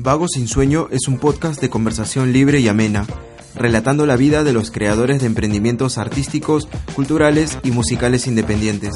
[0.00, 3.04] Vago sin sueño es un podcast de conversación libre y amena,
[3.56, 8.94] relatando la vida de los creadores de emprendimientos artísticos, culturales y musicales independientes.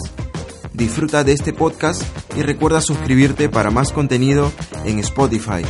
[0.72, 2.04] Disfruta de este podcast
[2.36, 4.52] y recuerda suscribirte para más contenido
[4.84, 5.64] en Spotify,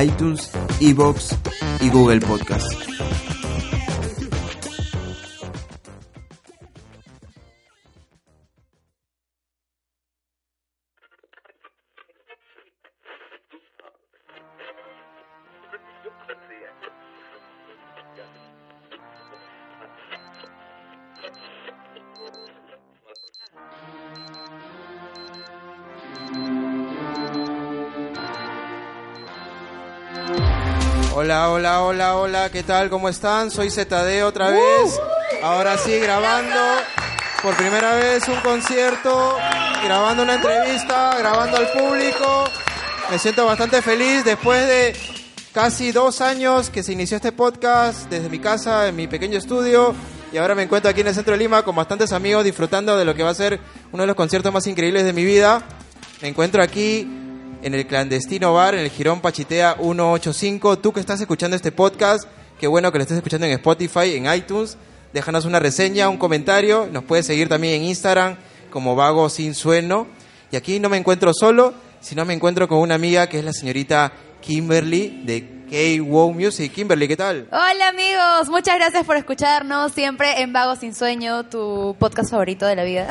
[0.00, 1.34] iTunes, Evox
[1.80, 2.85] y Google Podcast.
[32.50, 32.90] ¿Qué tal?
[32.90, 33.50] ¿Cómo están?
[33.50, 35.00] Soy ZD otra vez.
[35.42, 36.60] Ahora sí, grabando
[37.42, 39.36] por primera vez un concierto,
[39.84, 42.44] grabando una entrevista, grabando al público.
[43.10, 44.94] Me siento bastante feliz después de
[45.52, 49.94] casi dos años que se inició este podcast desde mi casa, en mi pequeño estudio.
[50.32, 53.04] Y ahora me encuentro aquí en el centro de Lima con bastantes amigos disfrutando de
[53.04, 53.58] lo que va a ser
[53.90, 55.62] uno de los conciertos más increíbles de mi vida.
[56.22, 57.25] Me encuentro aquí
[57.66, 60.78] en el clandestino bar, en el Girón Pachitea 185.
[60.78, 62.28] Tú que estás escuchando este podcast,
[62.60, 64.76] qué bueno que lo estés escuchando en Spotify, en iTunes.
[65.12, 66.88] Déjanos una reseña, un comentario.
[66.92, 68.36] Nos puedes seguir también en Instagram
[68.70, 70.06] como Vago Sin Sueno.
[70.52, 73.52] Y aquí no me encuentro solo, sino me encuentro con una amiga que es la
[73.52, 76.72] señorita Kimberly de K-Wow Music.
[76.72, 77.48] Kimberly, ¿qué tal?
[77.50, 82.76] Hola amigos, muchas gracias por escucharnos siempre en Vago Sin Sueño, tu podcast favorito de
[82.76, 83.08] la vida.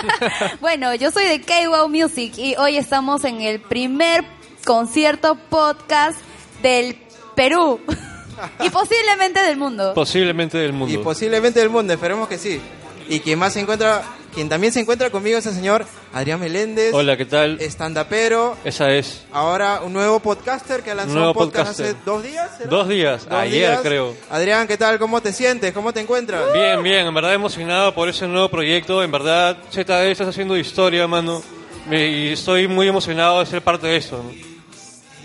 [0.60, 4.24] bueno, yo soy de K-Wow Music y hoy estamos en el primer
[4.64, 6.18] concierto podcast
[6.60, 6.96] del
[7.36, 7.80] Perú
[8.60, 9.94] y posiblemente del mundo.
[9.94, 11.02] Posiblemente del Y mundo.
[11.02, 12.60] posiblemente del mundo, esperemos que sí.
[13.08, 14.02] Y quien más se encuentra,
[14.34, 16.92] quien también se encuentra conmigo es el señor Adrián Meléndez.
[16.94, 17.60] Hola, ¿qué tal?
[17.60, 18.56] Estandapero.
[18.64, 19.24] Esa es.
[19.32, 21.86] Ahora un nuevo podcaster que ha lanzado Nuevo un podcast podcaster.
[21.96, 22.50] hace dos días.
[22.68, 23.80] Dos días, Dos ayer días.
[23.82, 24.14] creo.
[24.30, 24.98] Adrián, ¿qué tal?
[24.98, 25.72] ¿Cómo te sientes?
[25.72, 26.52] ¿Cómo te encuentras?
[26.52, 29.02] Bien, bien, en verdad emocionado por ese nuevo proyecto.
[29.02, 31.42] En verdad, ZD estás haciendo historia, mano.
[31.90, 34.22] Y estoy muy emocionado de ser parte de eso.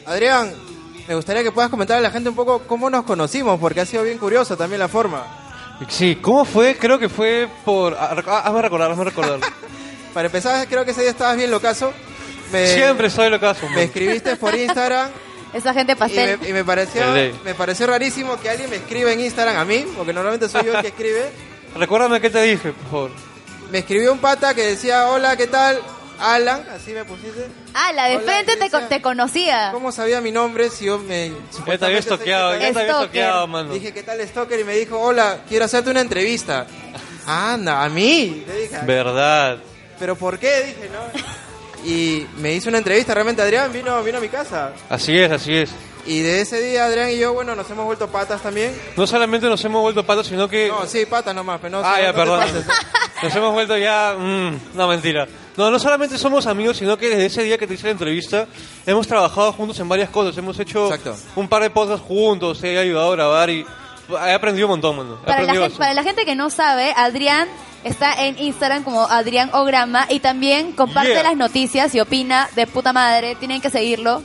[0.05, 0.53] Adrián,
[1.07, 3.85] me gustaría que puedas comentar a la gente un poco cómo nos conocimos, porque ha
[3.85, 5.36] sido bien curioso también la forma.
[5.89, 6.75] Sí, ¿cómo fue?
[6.75, 7.95] Creo que fue por...
[7.99, 9.39] ah, ah, Hazme recordar, hazme recordar.
[10.13, 11.93] Para empezar, creo que ese día estabas bien locazo.
[12.51, 13.67] Me, Siempre soy lo caso.
[13.69, 15.09] me escribiste por Instagram
[15.53, 16.39] Esa gente y pastel.
[16.39, 17.03] me, y me pareció
[17.43, 20.73] me pareció rarísimo que alguien me escriba en Instagram a mí, porque normalmente soy yo
[20.75, 21.29] el que escribe.
[21.75, 23.11] Recuérdame qué te dije, por favor.
[23.71, 25.79] Me escribió un pata que decía, hola, ¿qué tal?
[26.19, 27.47] Alan, así me pusiste.
[27.73, 28.89] Ah, la de Hola, frente ¿qué te, co- decía?
[28.89, 29.69] te conocía.
[29.71, 31.31] ¿Cómo sabía mi nombre si yo me...
[31.67, 32.95] Ya te había estoqueado, ya te había Stalker.
[33.01, 33.73] estoqueado, mano.
[33.73, 34.59] Dije, ¿qué tal, Stoker?
[34.59, 36.65] Y me dijo, hola, quiero hacerte una entrevista.
[37.25, 38.43] Anda, ¿a mí?
[38.47, 39.57] Le dije, Verdad.
[39.99, 40.63] ¿pero por qué?
[40.63, 41.37] Dije, ¿no?
[41.89, 44.71] Y me hizo una entrevista, realmente Adrián vino, vino a mi casa.
[44.89, 45.69] Así es, así es.
[46.05, 48.73] Y de ese día Adrián y yo, bueno, nos hemos vuelto patas también.
[48.95, 50.69] No solamente nos hemos vuelto patos, sino que...
[50.69, 52.39] No, sí, patas nomás, pero no Ah, no ya, perdón.
[52.39, 52.65] pases.
[53.21, 54.15] Nos hemos vuelto ya...
[54.17, 55.27] mm, no, mentira.
[55.57, 58.45] No, no solamente somos amigos, sino que desde ese día que te hice la entrevista,
[58.85, 60.37] hemos trabajado juntos en varias cosas.
[60.37, 61.15] Hemos hecho Exacto.
[61.35, 63.65] un par de cosas juntos, he ayudado a grabar y
[64.27, 65.19] he aprendido un montón, mano.
[65.25, 67.47] Para la, gente, para la gente que no sabe, Adrián
[67.83, 71.23] está en Instagram como Adrián Ograma y también comparte Yeah.
[71.23, 73.33] las noticias y opina de puta madre.
[73.35, 74.21] Tienen que seguirlo.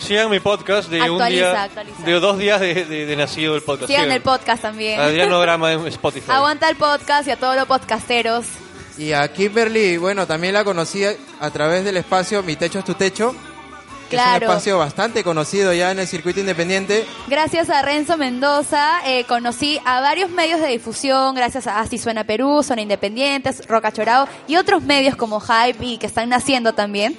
[0.00, 1.62] Sigan mi podcast de un Actualiza, día...
[1.64, 2.02] actualiza.
[2.04, 3.88] De dos días de, de- de nacido el podcast.
[3.88, 4.98] Sigan el podcast también.
[5.00, 6.30] Adriano Grama en Spotify.
[6.30, 8.44] Aguanta el podcast y a todos los podcasteros.
[8.98, 12.94] Y a Kimberly, bueno, también la conocí a través del espacio Mi Techo es tu
[12.94, 13.34] Techo.
[14.10, 14.36] que Es Claro.
[14.38, 17.04] un espacio bastante conocido ya en el circuito independiente.
[17.28, 22.24] Gracias a Renzo Mendoza eh, conocí a varios medios de difusión, gracias a Así Suena
[22.24, 27.16] Perú, Zona Independientes, Roca Chorao y otros medios como Hype y que están naciendo también.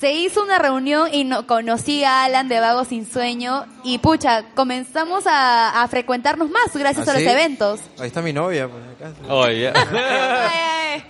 [0.00, 4.44] Se hizo una reunión y no, conocí a Alan de Vago Sin Sueño y pucha,
[4.54, 7.28] comenzamos a, a frecuentarnos más gracias ¿Ah, a los sí?
[7.28, 7.80] eventos.
[7.98, 9.12] Ahí está mi novia, por acá.
[9.28, 9.44] Oh.
[9.44, 11.04] Ay, ay.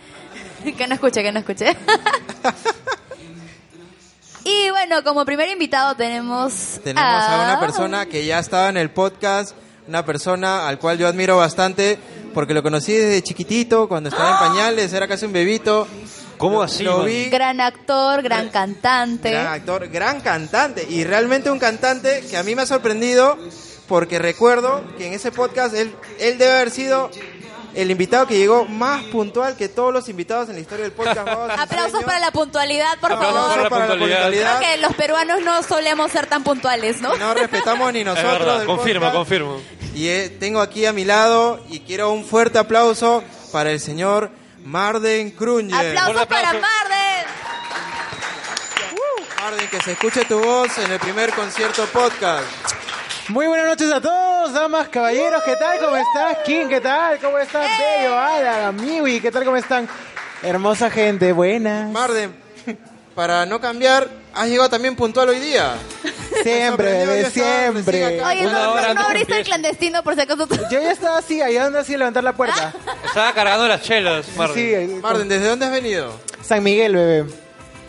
[0.72, 1.66] Que no escuche, que no escuche.
[4.44, 8.90] y bueno, como primer invitado tenemos, Tenemos a una persona que ya estaba en el
[8.90, 9.56] podcast,
[9.88, 11.98] una persona al cual yo admiro bastante,
[12.34, 15.88] porque lo conocí desde chiquitito, cuando estaba en pañales, era casi un bebito.
[16.38, 19.30] ¿Cómo así, Lo vi, gran actor, gran cantante.
[19.30, 23.38] gran actor, gran cantante, y realmente un cantante que a mí me ha sorprendido,
[23.88, 27.10] porque recuerdo que en ese podcast él, él debe haber sido
[27.74, 31.28] el invitado que llegó más puntual que todos los invitados en la historia del podcast.
[31.58, 33.62] Aplausos para la puntualidad, por Aplausos favor.
[33.64, 34.58] la para la puntualidad.
[34.58, 37.14] Creo que los peruanos no solemos ser tan puntuales, ¿no?
[37.18, 38.58] No respetamos ni Es nosotros.
[38.58, 39.16] del confirmo, podcast.
[39.16, 39.60] confirmo.
[39.94, 43.22] Y eh, tengo aquí a mi lado y quiero un fuerte aplauso
[43.52, 44.30] para el señor
[44.66, 45.96] Marden Krunger.
[45.96, 47.24] Aplausos para Marden.
[49.40, 52.44] Marden, que se escuche tu voz en el primer concierto podcast.
[53.28, 55.78] Muy buenas noches a todos, damas, caballeros, ¿qué tal?
[55.78, 56.38] ¿Cómo estás?
[56.44, 57.18] King, ¿qué tal?
[57.20, 57.68] ¿Cómo estás?
[57.78, 59.44] Bello, Ada, Miwi, ¿qué tal?
[59.44, 59.88] ¿Cómo están?
[60.42, 61.88] Hermosa gente, buenas.
[61.92, 62.34] Marden,
[63.14, 65.74] para no cambiar, has llegado también puntual hoy día.
[66.42, 67.30] Siempre, yo estaba
[67.72, 68.22] siempre.
[68.22, 70.46] Oye, no, no, no abriste el clandestino por si acaso.
[70.46, 72.72] tú- Yo ya estaba así, ayudando así a levantar la puerta.
[73.04, 74.88] Estaba cargando las chelas, Marden.
[74.88, 76.12] Sí, Marden, ¿desde dónde has venido?
[76.42, 77.24] San Miguel, bebé.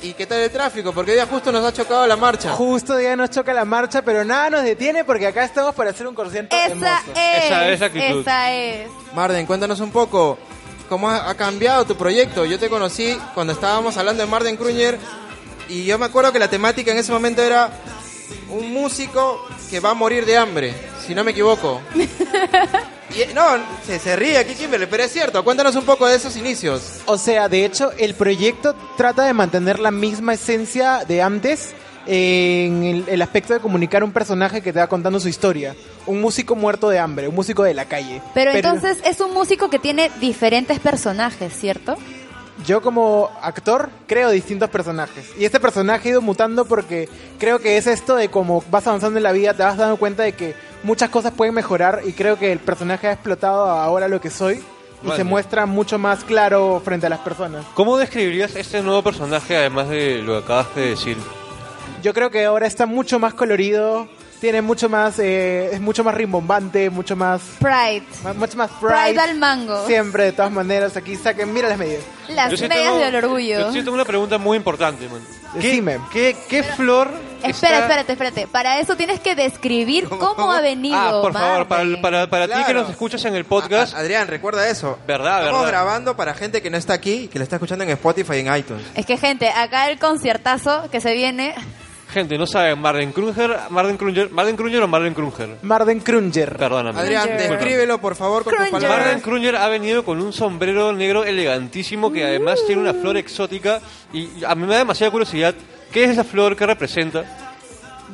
[0.01, 0.93] ¿Y qué tal el tráfico?
[0.93, 2.51] Porque hoy día justo nos ha chocado la marcha.
[2.51, 6.05] Justo ya nos choca la marcha, pero nada nos detiene porque acá estamos para hacer
[6.07, 6.91] un concierto Esa hermoso.
[7.15, 7.43] es.
[7.45, 8.21] Esa es la actitud.
[8.21, 8.87] Esa es.
[9.13, 10.37] Marden, cuéntanos un poco.
[10.87, 12.45] ¿Cómo ha ha cambiado tu proyecto?
[12.45, 14.97] Yo te conocí cuando estábamos hablando de Marden Kruger
[15.67, 17.69] y yo me acuerdo que la temática en ese momento era
[18.49, 20.73] un músico que va a morir de hambre,
[21.05, 21.81] si no me equivoco.
[23.09, 23.41] Y, no,
[23.85, 25.43] se, se ríe aquí Kimberly, pero es cierto.
[25.43, 26.99] Cuéntanos un poco de esos inicios.
[27.05, 31.73] O sea, de hecho, el proyecto trata de mantener la misma esencia de antes
[32.05, 35.75] en el, el aspecto de comunicar un personaje que te va contando su historia.
[36.05, 38.21] Un músico muerto de hambre, un músico de la calle.
[38.33, 41.97] Pero entonces es un músico que tiene diferentes personajes, ¿cierto?
[42.65, 45.31] Yo como actor creo distintos personajes.
[45.37, 47.07] Y este personaje ha ido mutando porque
[47.37, 50.23] creo que es esto de como vas avanzando en la vida, te vas dando cuenta
[50.23, 54.19] de que muchas cosas pueden mejorar y creo que el personaje ha explotado ahora lo
[54.19, 54.63] que soy
[55.03, 57.65] y se muestra mucho más claro frente a las personas.
[57.73, 61.17] ¿Cómo describirías este nuevo personaje, además de lo que acabas de decir?
[62.01, 64.07] Yo creo que ahora está mucho más colorido,
[64.39, 68.03] tiene mucho más, eh, es mucho más rimbombante, mucho más, Pride.
[68.23, 69.19] más- mucho más Pride pride.
[69.19, 69.85] al mango.
[69.87, 72.03] Siempre, de todas maneras, aquí saquen, mira las medidas.
[72.29, 73.59] Las Yo medias tengo- del orgullo.
[73.59, 75.21] Yo sí tengo una pregunta muy importante, man.
[75.53, 75.99] ¿Qué, Decime.
[76.11, 77.09] ¿qué, qué flor
[77.41, 78.47] Espera, está- espérate, espérate.
[78.47, 80.97] Para eso tienes que describir cómo ha venido.
[80.97, 82.81] Ah, por favor, para, para, para ti que Claro.
[82.81, 84.99] nos escuchas en el podcast, A- a- Adrián, recuerda eso.
[85.07, 85.71] Verdad, Estamos verdad.
[85.83, 88.39] grabando para gente que no está aquí y que lo está escuchando en Spotify y
[88.39, 88.83] en iTunes.
[88.93, 91.55] Es que, gente, acá el conciertazo que se viene.
[92.09, 95.57] Gente, no saben, Marden Kruger, Marden Kruger, Marden Kruger o Marden Kruger.
[95.61, 96.57] Marden Krunger.
[96.57, 96.99] Perdóname.
[96.99, 98.99] Adrián, descríbelo por favor con tus palabras.
[98.99, 103.81] Marden Kruger ha venido con un sombrero negro elegantísimo que además tiene una flor exótica
[104.13, 105.55] y a mí me da demasiada curiosidad.
[105.91, 107.25] ¿Qué es esa flor que representa?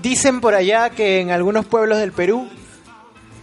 [0.01, 2.47] Dicen por allá que en algunos pueblos del Perú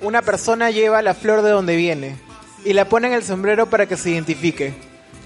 [0.02, 2.16] una persona lleva la flor de donde viene
[2.64, 4.74] y la pone en el sombrero para que se identifique.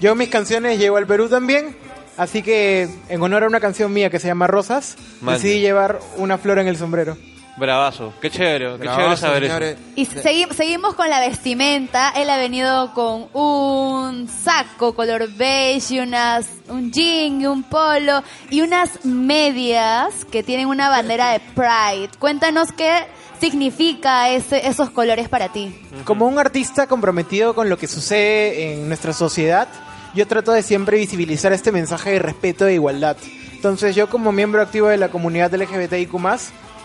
[0.01, 1.75] Yo en mis canciones llevo al Perú también,
[2.17, 6.37] así que en honor a una canción mía que se llama Rosas, decidí llevar una
[6.37, 7.17] flor en el sombrero.
[7.57, 8.13] Bravazo.
[8.21, 9.77] Qué chévere, qué Bravazo, chévere saber señores.
[9.77, 9.81] eso.
[9.95, 12.09] Y segui- seguimos con la vestimenta.
[12.09, 18.21] Él ha venido con un saco color beige, y unas, un jean y un polo
[18.49, 22.09] y unas medias que tienen una bandera de Pride.
[22.19, 23.05] Cuéntanos qué
[23.39, 25.73] significa ese- esos colores para ti.
[26.03, 29.69] Como un artista comprometido con lo que sucede en nuestra sociedad,
[30.15, 33.17] yo trato de siempre visibilizar este mensaje de respeto e igualdad.
[33.53, 36.11] Entonces yo como miembro activo de la comunidad LGBTIQ+,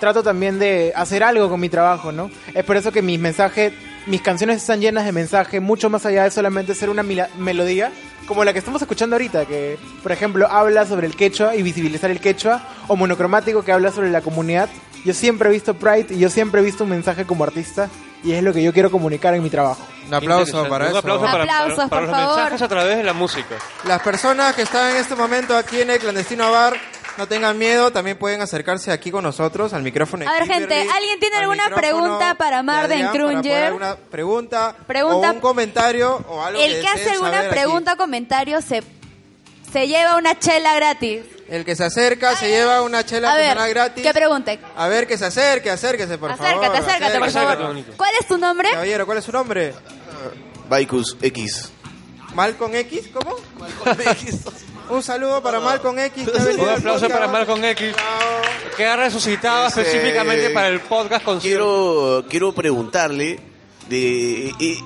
[0.01, 2.29] trato también de hacer algo con mi trabajo, ¿no?
[2.55, 3.73] Es por eso que mis mensajes,
[4.07, 7.93] mis canciones están llenas de mensaje, mucho más allá de solamente ser una melodía,
[8.27, 12.11] como la que estamos escuchando ahorita, que por ejemplo habla sobre el quechua y visibilizar
[12.11, 14.69] el quechua, o monocromático que habla sobre la comunidad.
[15.05, 17.89] Yo siempre he visto Pride y yo siempre he visto un mensaje como artista
[18.23, 19.87] y es lo que yo quiero comunicar en mi trabajo.
[20.07, 20.99] Un aplauso para Un eso.
[20.99, 22.37] aplauso para, Aplausos, para- para por los favor.
[22.37, 23.57] mensajes a través de la música.
[23.85, 26.77] Las personas que están en este momento aquí en el clandestino bar,
[27.19, 30.29] no tengan miedo, también pueden acercarse aquí con nosotros al micrófono.
[30.29, 34.75] A ver, Kimberly, gente, ¿alguien tiene al alguna pregunta para de Marden poner alguna pregunta,
[34.87, 37.49] Pregunta- o un comentario o algo El que que hace alguna aquí.
[37.51, 38.83] pregunta o comentario se,
[39.73, 41.23] se lleva una chela gratis.
[41.51, 44.03] El que se acerca se lleva una chela A ver, personal gratis.
[44.05, 44.61] que pregunte.
[44.77, 46.47] A ver, que se acerque, acérquese, por favor.
[46.47, 47.85] acércate, acércate, por acércate, favor.
[47.97, 48.71] ¿Cuál es tu nombre?
[48.71, 49.75] Caballero, ¿cuál es su nombre?
[50.69, 51.73] Baikus X.
[52.35, 53.09] ¿Malcolm X?
[53.13, 53.35] ¿Cómo?
[54.91, 56.29] Un saludo para Malcolm X.
[56.29, 57.95] que ha venido Un aplauso para Malcolm X,
[58.77, 63.39] que ha resucitado específicamente para el podcast con Quiero, quiero preguntarle
[63.89, 64.79] de, eh,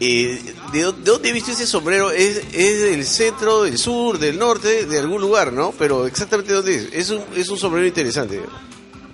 [0.00, 0.40] eh,
[0.72, 2.10] de, de dónde viste ese sombrero.
[2.10, 5.72] ¿Es, ¿Es del centro, del sur, del norte, de algún lugar, no?
[5.78, 6.88] Pero exactamente dónde es.
[6.92, 8.40] Es un, es un sombrero interesante.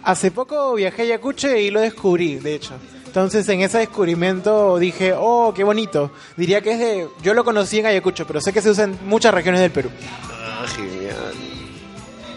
[0.03, 2.75] Hace poco viajé a Ayacucho y lo descubrí, de hecho.
[3.07, 6.11] Entonces en ese descubrimiento dije, oh, qué bonito.
[6.37, 7.09] Diría que es de...
[7.23, 9.91] Yo lo conocí en Ayacucho, pero sé que se usa en muchas regiones del Perú.
[10.31, 11.33] Ah, genial.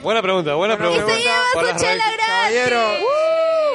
[0.03, 1.13] Buena pregunta, buena Buena pregunta.
[1.55, 1.81] Raíces.
[1.81, 2.25] gratis.
[2.25, 2.79] Caballero.
[2.79, 3.26] Uh,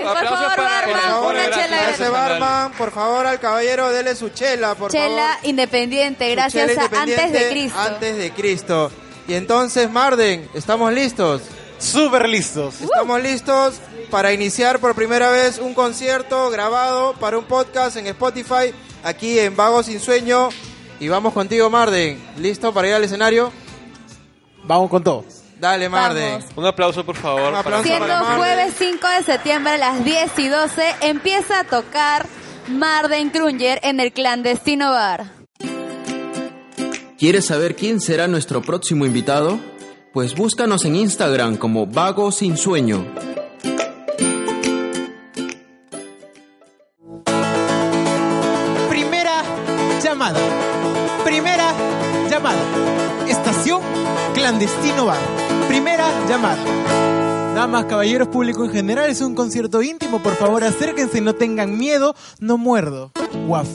[0.02, 1.64] por Aplausos favor, para barman, alcohol una gratis.
[1.64, 2.10] chela gratis.
[2.10, 5.48] barman, por favor, al caballero, dele su chela, por Chela favor.
[5.48, 7.78] independiente, Su gracias chela a Antes de Cristo.
[7.78, 8.92] Antes de Cristo.
[9.28, 11.42] Y entonces, Marden, ¿estamos listos?
[11.78, 12.80] Súper listos.
[12.80, 13.74] Estamos listos
[14.10, 19.56] para iniciar por primera vez un concierto grabado para un podcast en Spotify, aquí en
[19.56, 20.50] Vago Sin Sueño.
[21.00, 22.22] Y vamos contigo, Marden.
[22.36, 23.52] ¿Listo para ir al escenario?
[24.64, 25.24] Vamos con todo.
[25.62, 26.28] Dale, Marde.
[26.28, 26.44] Vamos.
[26.56, 27.50] Un aplauso, por favor.
[27.50, 27.84] Un aplauso.
[27.84, 32.26] Siendo para jueves 5 de septiembre a las 10 y 12, empieza a tocar
[32.66, 35.26] Marden Krunger en el clandestino bar.
[37.16, 39.60] ¿Quieres saber quién será nuestro próximo invitado?
[40.12, 43.06] Pues búscanos en Instagram como Vago Sin Sueño.
[48.90, 49.44] Primera
[50.02, 50.40] llamada.
[51.24, 51.72] Primera
[52.28, 52.60] llamada.
[53.28, 53.80] Estación
[54.34, 55.41] clandestino bar.
[55.68, 56.62] Primera llamada.
[57.54, 60.22] Damas, caballeros, público en general, es un concierto íntimo.
[60.22, 63.12] Por favor, acérquense, no tengan miedo, no muerdo.
[63.46, 63.68] Guaf.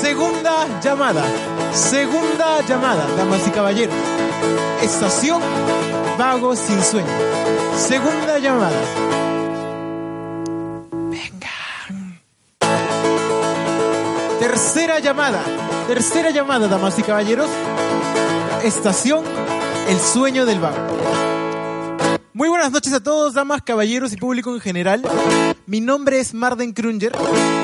[0.00, 1.24] Segunda llamada.
[1.72, 3.94] Segunda llamada, damas y caballeros.
[4.82, 5.40] Estación
[6.18, 7.08] Vago sin sueño.
[7.76, 8.80] Segunda llamada.
[11.10, 12.20] Vengan.
[14.38, 15.42] Tercera llamada.
[15.88, 17.50] Tercera llamada, damas y caballeros.
[18.64, 19.26] Estación
[19.88, 22.18] El sueño del vago.
[22.32, 25.02] Muy buenas noches a todos, damas, caballeros y público en general.
[25.66, 27.12] Mi nombre es Marden Krunger,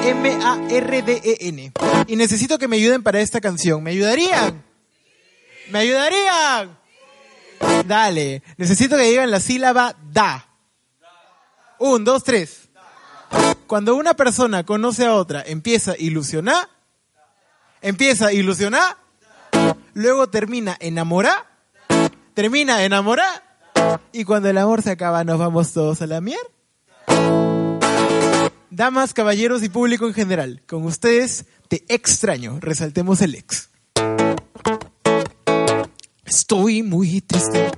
[0.04, 1.72] M-A-R-D-E-N.
[2.06, 3.82] Y necesito que me ayuden para esta canción.
[3.82, 4.62] ¿Me ayudarían?
[5.70, 6.78] ¿Me ayudarían?
[7.86, 10.50] Dale, necesito que digan la sílaba da.
[11.78, 12.68] Un, dos, tres.
[13.66, 16.68] Cuando una persona conoce a otra, empieza a ilusionar,
[17.80, 18.99] empieza a ilusionar,
[19.94, 21.46] luego termina enamorar,
[22.34, 23.42] termina enamorar,
[24.12, 26.48] y cuando el amor se acaba nos vamos todos a la mierda.
[28.70, 33.70] Damas, caballeros y público en general, con ustedes te extraño, resaltemos el ex.
[36.24, 37.70] Estoy muy triste,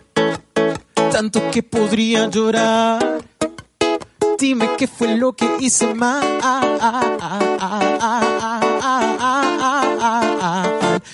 [1.10, 3.22] tanto que podría llorar.
[4.38, 6.22] Dime qué fue lo que hice mal.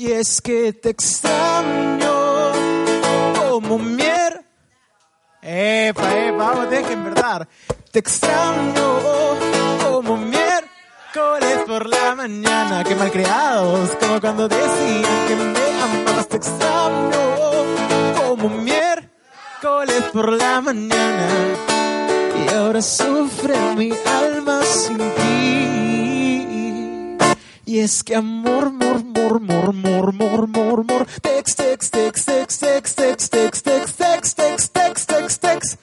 [0.01, 2.53] Y es que te extraño
[3.39, 4.47] como mier.
[5.43, 7.47] Epa, epa, vamos, dejen verdad.
[7.93, 8.99] Te extraño
[9.85, 12.83] como miércoles por la mañana.
[12.83, 16.29] Qué mal creados, como cuando decían que me amabas.
[16.29, 17.21] Te extraño
[18.17, 21.29] como miércoles por la mañana.
[22.43, 25.90] Y ahora sufre mi alma sin ti.
[27.71, 32.59] Y es que amor, mor, mor, mor, mor, mor, mor, mor, tex, tex, tex, tex,
[32.59, 35.79] tex, tex, tex, tex, tex, tex, tex, tex, tex,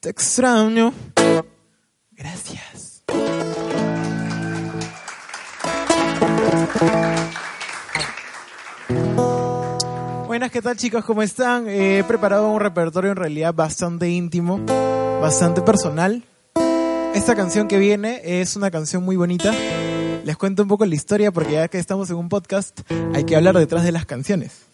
[0.00, 0.94] te extraño.
[2.12, 3.02] Gracias.
[10.26, 11.04] Buenas, ¿qué tal chicos?
[11.04, 11.68] ¿Cómo están?
[11.68, 14.64] Eh, he preparado un repertorio en realidad bastante íntimo,
[15.20, 16.24] bastante personal.
[17.14, 19.52] Esta canción que viene es una canción muy bonita.
[20.26, 22.80] Les cuento un poco la historia porque ya que estamos en un podcast
[23.14, 24.66] hay que hablar detrás de las canciones.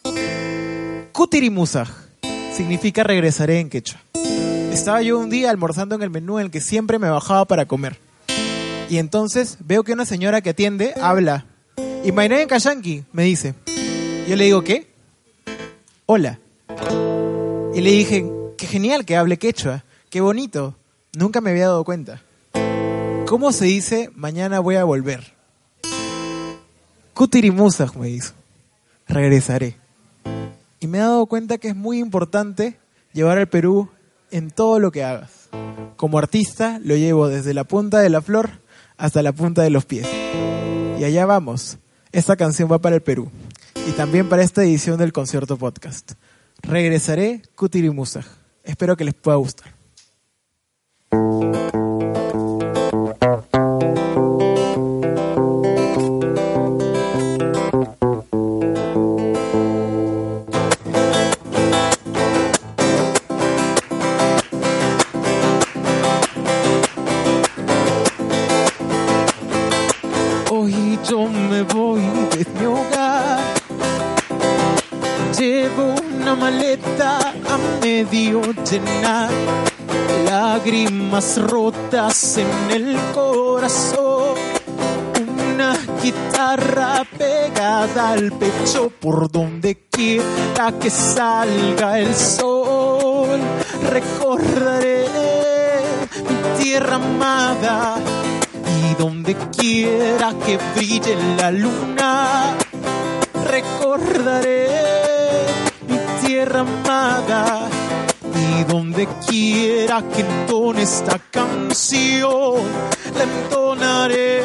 [1.12, 1.90] Kutirimusaj
[2.56, 4.00] significa regresaré en quechua.
[4.72, 7.66] Estaba yo un día almorzando en el menú en el que siempre me bajaba para
[7.66, 7.98] comer.
[8.88, 11.44] Y entonces veo que una señora que atiende habla.
[12.02, 13.54] Y en Kashanki me dice.
[14.26, 14.90] Yo le digo, ¿qué?
[16.06, 16.38] Hola.
[17.74, 18.24] Y le dije,
[18.56, 19.84] qué genial que hable quechua.
[20.08, 20.76] Qué bonito.
[21.12, 22.22] Nunca me había dado cuenta.
[23.26, 25.31] ¿Cómo se dice mañana voy a volver?
[27.14, 28.32] Kutirimusaj me dijo.
[29.06, 29.76] Regresaré.
[30.80, 32.78] Y me he dado cuenta que es muy importante
[33.12, 33.88] llevar al Perú
[34.30, 35.48] en todo lo que hagas.
[35.96, 38.50] Como artista lo llevo desde la punta de la flor
[38.96, 40.08] hasta la punta de los pies.
[40.98, 41.78] Y allá vamos.
[42.12, 43.30] Esta canción va para el Perú.
[43.86, 46.12] Y también para esta edición del concierto podcast.
[46.62, 48.26] Regresaré Kutirimusaj.
[48.64, 49.72] Espero que les pueda gustar.
[78.10, 79.30] Llenar.
[80.24, 84.34] Lágrimas rotas en el corazón.
[85.54, 93.40] Una guitarra pegada al pecho por donde quiera que salga el sol.
[93.90, 95.06] recordaré
[96.28, 97.98] mi tierra amada
[98.80, 102.56] y donde quiera que brille la luna,
[103.44, 104.68] recordaré
[105.88, 107.68] mi tierra amada
[108.42, 112.62] y donde quiera que entone esta canción,
[113.16, 114.42] la entonaré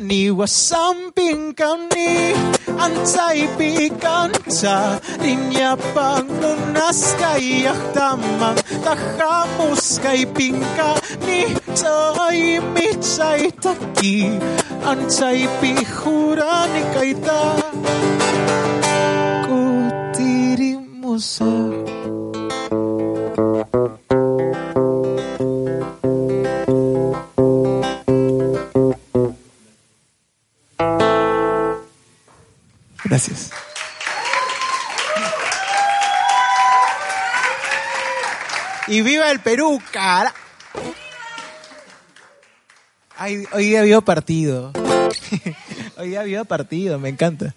[0.00, 2.32] Ni wasam ping kami
[2.80, 4.96] ang saibigan sa.
[5.20, 10.96] Linya paglunas kay akdamang ah takamos kay pingka
[11.28, 11.44] ni
[11.76, 12.16] sa
[12.72, 14.32] mi sa taki.
[14.80, 17.60] Ang saibihura ni kaita
[19.44, 20.40] kutirimusa
[38.90, 40.34] Y viva el Perú, cara.
[43.16, 44.72] Ay, hoy día partido.
[45.96, 47.54] hoy día partido, me encanta.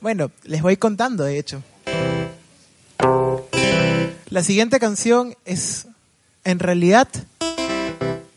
[0.00, 1.62] Bueno, les voy contando, de hecho.
[4.30, 5.86] La siguiente canción es,
[6.42, 7.06] en realidad,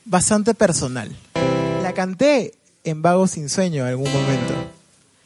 [0.05, 1.12] bastante personal.
[1.81, 4.53] La canté en Vago Sin Sueño en algún momento.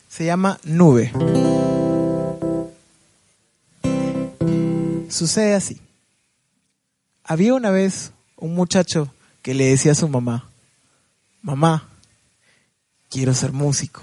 [0.08, 1.12] Se llama Nube.
[5.10, 5.82] Sucede así.
[7.30, 10.50] Había una vez un muchacho que le decía a su mamá,
[11.42, 11.90] mamá,
[13.10, 14.02] quiero ser músico,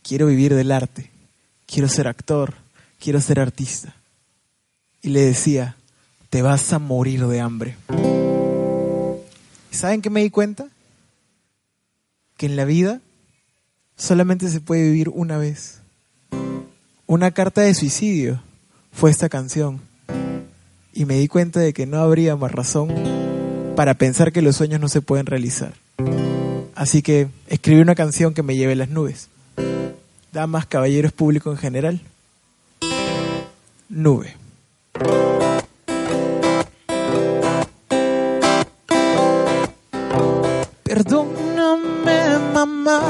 [0.00, 1.10] quiero vivir del arte,
[1.66, 2.54] quiero ser actor,
[3.00, 3.96] quiero ser artista.
[5.02, 5.76] Y le decía,
[6.30, 7.76] te vas a morir de hambre.
[9.72, 10.68] ¿Y saben qué me di cuenta?
[12.36, 13.00] Que en la vida
[13.96, 15.80] solamente se puede vivir una vez.
[17.06, 18.40] Una carta de suicidio
[18.92, 19.80] fue esta canción.
[20.96, 22.88] Y me di cuenta de que no habría más razón
[23.74, 25.74] para pensar que los sueños no se pueden realizar.
[26.76, 29.28] Así que escribí una canción que me lleve a las nubes.
[30.32, 32.00] Damas, caballeros, público en general.
[33.88, 34.36] Nube.
[40.84, 43.02] Perdóname, mamá,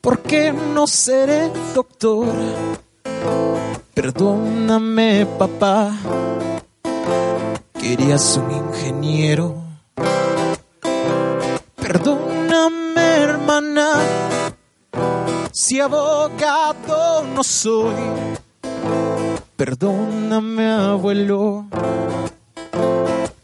[0.00, 2.28] porque no seré doctor.
[3.94, 5.92] Perdóname, papá,
[7.78, 9.54] querías un ingeniero.
[11.76, 13.88] Perdóname, hermana,
[15.52, 17.94] si abogado no soy.
[19.56, 21.66] Perdóname, abuelo,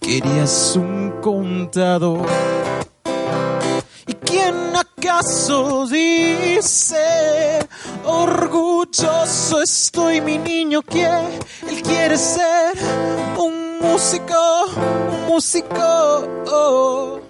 [0.01, 2.27] querías un contador.
[4.29, 7.67] ¿Y quién acaso dice
[8.05, 12.77] orgulloso estoy mi niño que él quiere ser
[13.39, 14.67] un músico,
[15.13, 17.21] un músico?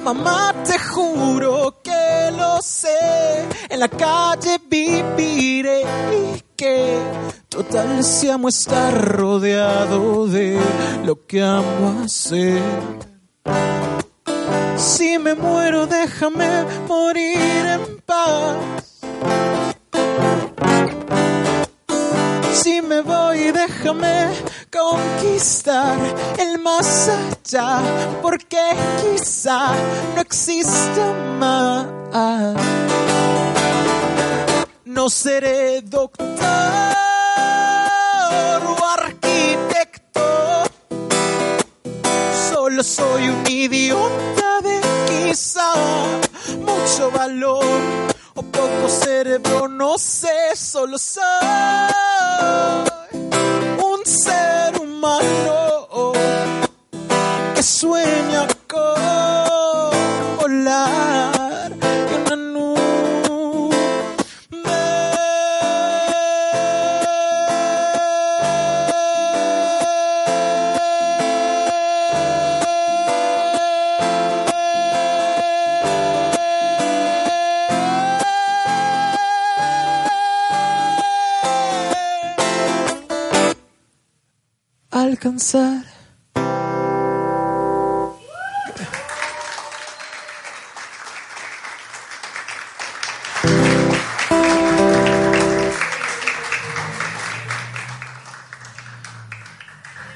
[0.00, 3.46] Mamá, te juro que lo sé.
[3.68, 6.98] En la calle viviré y que
[7.48, 10.58] total si amo estar rodeado de
[11.04, 12.60] lo que amo hacer.
[14.80, 18.56] Si me muero, déjame morir en paz.
[22.54, 24.30] Si me voy, déjame
[24.72, 25.98] conquistar
[26.38, 27.78] el más allá,
[28.22, 28.58] porque
[29.02, 29.74] quizá
[30.14, 31.86] no exista más.
[34.86, 36.26] No seré doctor
[38.66, 40.22] o arquitecto,
[42.50, 44.39] solo soy un idiota
[46.58, 47.64] mucho valor
[48.34, 51.22] o poco cerebro, no sé, solo soy
[53.78, 56.12] un ser humano
[57.54, 59.29] que sueña con
[85.20, 85.84] alcanzar.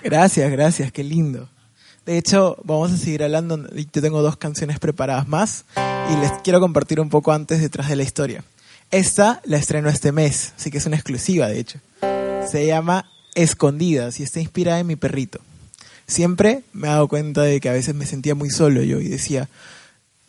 [0.03, 1.49] Gracias, gracias, qué lindo.
[2.07, 3.69] De hecho, vamos a seguir hablando.
[3.75, 7.97] Yo tengo dos canciones preparadas más y les quiero compartir un poco antes detrás de
[7.97, 8.45] la historia.
[8.90, 11.79] Esta la estreno este mes, así que es una exclusiva, de hecho.
[12.47, 15.40] Se llama Escondidas y está inspirada en mi perrito.
[16.07, 19.09] Siempre me he dado cuenta de que a veces me sentía muy solo yo y
[19.09, 19.49] decía,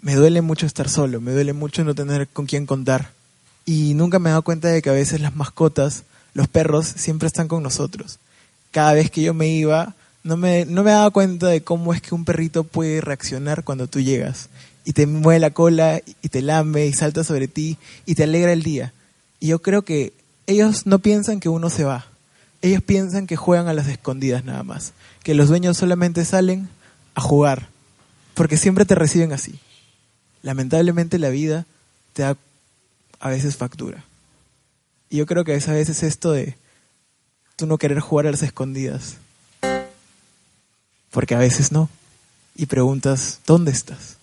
[0.02, 3.12] me duele mucho estar solo, me duele mucho no tener con quién contar.
[3.66, 7.28] Y nunca me he dado cuenta de que a veces las mascotas, los perros, siempre
[7.28, 8.20] están con nosotros.
[8.72, 12.02] Cada vez que yo me iba, no me, no me daba cuenta de cómo es
[12.02, 14.50] que un perrito puede reaccionar cuando tú llegas.
[14.86, 18.54] Y te mueve la cola y te lambe y salta sobre ti y te alegra
[18.54, 18.94] el día.
[19.40, 20.14] Y yo creo que
[20.46, 22.06] ellos no piensan que uno se va.
[22.66, 24.94] Ellos piensan que juegan a las escondidas nada más.
[25.22, 26.68] Que los dueños solamente salen
[27.14, 27.68] a jugar.
[28.34, 29.60] Porque siempre te reciben así.
[30.42, 31.68] Lamentablemente la vida
[32.14, 32.36] te da
[33.20, 34.04] a veces factura.
[35.12, 36.56] Y yo creo que a veces esto de
[37.56, 39.18] tú no querer jugar a las escondidas.
[41.12, 41.88] Porque a veces no.
[42.56, 44.18] Y preguntas, ¿dónde estás?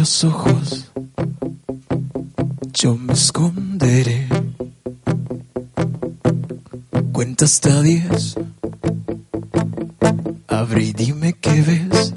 [0.00, 0.90] Los ojos,
[2.72, 4.26] yo me esconderé.
[7.12, 8.34] Cuenta hasta diez.
[10.48, 12.14] Abre y dime qué ves.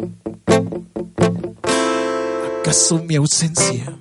[2.62, 4.00] ¿Acaso mi ausencia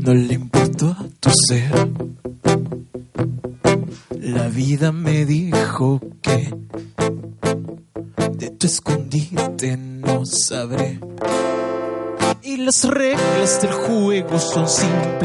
[0.00, 1.65] no le importó a tu ser?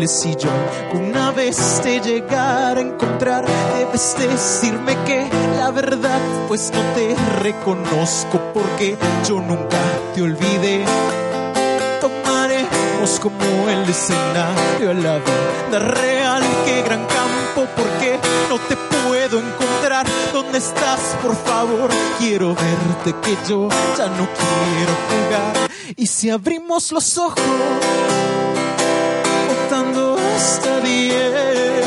[0.08, 0.50] Simples y yo
[0.94, 3.46] una vez te llegara a encontrar
[3.78, 9.78] debes decirme que la verdad pues no te reconozco porque yo nunca
[10.14, 10.86] te olvidé.
[12.00, 19.40] Tomaremos como el escenario a la vida real, qué gran campo porque no te puedo
[19.40, 20.06] encontrar.
[20.34, 21.16] ¿Dónde estás?
[21.22, 25.70] Por favor, quiero verte que yo ya no quiero jugar.
[25.96, 27.42] Y si abrimos los ojos,
[29.52, 31.86] contando hasta diez,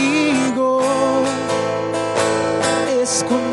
[0.00, 0.80] contigo.
[3.00, 3.49] Es contigo.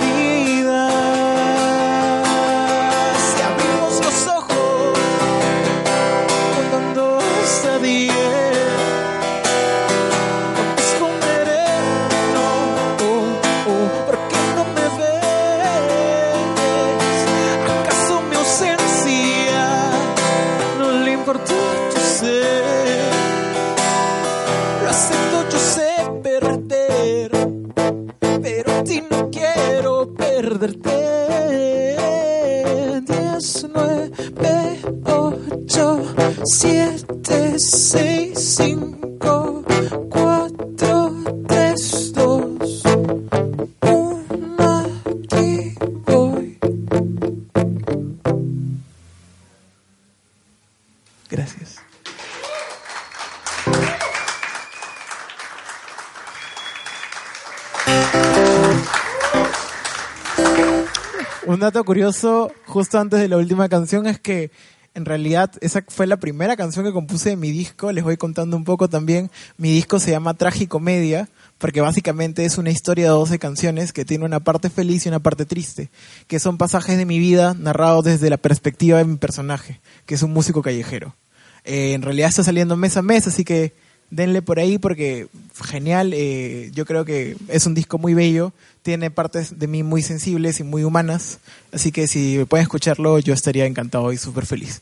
[61.88, 64.52] Curioso, justo antes de la última canción, es que
[64.93, 67.93] en realidad esa fue la primera canción que compuse de mi disco.
[67.93, 69.32] Les voy contando un poco también.
[69.56, 74.26] Mi disco se llama Tragicomedia, porque básicamente es una historia de 12 canciones que tiene
[74.26, 75.89] una parte feliz y una parte triste,
[76.28, 80.23] que son pasajes de mi vida narrados desde la perspectiva de mi personaje, que es
[80.23, 81.15] un músico callejero.
[81.63, 83.73] Eh, en realidad está saliendo mes a mes, así que
[84.10, 85.28] denle por ahí porque
[85.65, 86.13] genial.
[86.13, 90.60] eh, yo creo que es un disco muy bello, tiene partes de mí muy sensibles
[90.60, 91.39] y muy humanas,
[91.72, 94.82] así que si pueden escucharlo yo estaría encantado y súper feliz.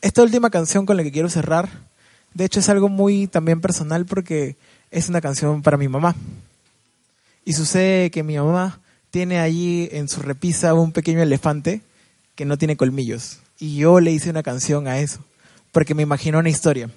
[0.00, 1.68] Esta última canción con la que quiero cerrar,
[2.34, 4.56] de hecho es algo muy también personal porque
[4.90, 6.14] es una canción para mi mamá.
[7.44, 8.80] Y sucede que mi mamá
[9.10, 11.82] tiene allí en su repisa un pequeño elefante
[12.34, 13.38] que no tiene colmillos.
[13.58, 15.20] Y yo le hice una canción a eso,
[15.70, 16.88] porque me imaginó una historia.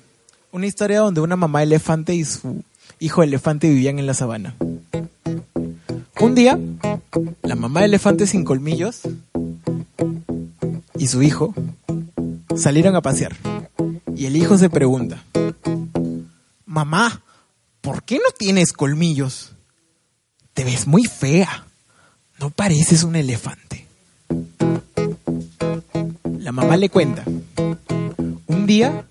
[0.56, 2.64] Una historia donde una mamá elefante y su
[3.00, 4.56] hijo elefante vivían en la sabana.
[6.22, 6.58] Un día,
[7.44, 9.02] la mamá elefante sin colmillos
[10.98, 11.54] y su hijo
[12.56, 13.36] salieron a pasear.
[14.16, 15.26] Y el hijo se pregunta,
[16.66, 17.22] Mamá,
[17.82, 19.52] ¿por qué no tienes colmillos?
[20.54, 21.66] Te ves muy fea.
[22.40, 23.86] No pareces un elefante.
[26.40, 27.26] La mamá le cuenta.
[28.48, 29.06] Un día,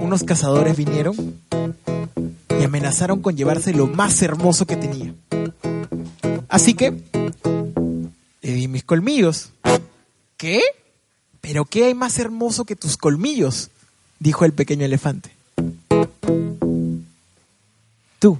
[0.00, 1.14] unos cazadores vinieron
[2.60, 5.14] y amenazaron con llevarse lo más hermoso que tenía.
[6.48, 7.02] Así que
[8.42, 9.50] le di mis colmillos.
[10.36, 10.60] ¿Qué?
[11.40, 13.70] ¿Pero qué hay más hermoso que tus colmillos?
[14.18, 15.30] dijo el pequeño elefante.
[18.18, 18.38] Tú.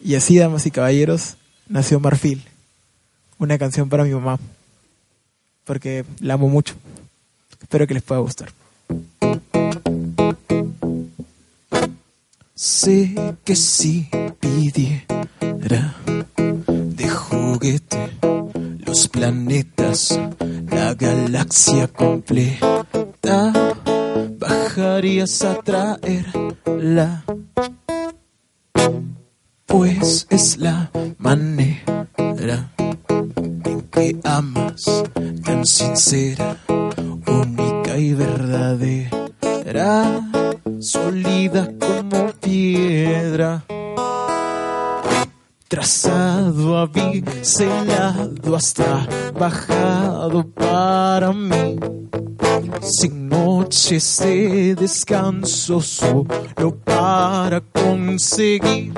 [0.00, 1.36] Y así, damas y caballeros,
[1.68, 2.44] nació Marfil,
[3.38, 4.38] una canción para mi mamá,
[5.64, 6.74] porque la amo mucho.
[7.60, 8.50] Espero que les pueda gustar.
[12.54, 14.08] Sé que si
[14.40, 15.94] pidiera
[16.66, 18.10] de juguete
[18.84, 20.18] los planetas,
[20.70, 23.52] la galaxia completa,
[24.38, 27.24] bajarías a traerla.
[29.66, 35.04] Pues es la manera en que amas,
[35.44, 36.56] tan sincera,
[37.26, 39.10] única y verdadera,
[40.78, 43.64] sólida como piedra
[45.68, 49.06] trazado, abiselado, hasta
[49.38, 51.78] bajado para mí.
[52.80, 58.92] Sin noches de descanso, solo para conseguir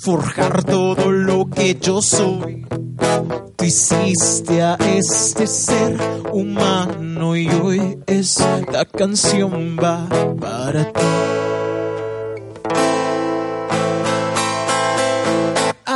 [0.00, 2.66] forjar todo lo que yo soy.
[3.56, 5.96] Tú hiciste a este ser
[6.32, 10.06] humano y hoy esta canción va
[10.38, 11.63] para ti.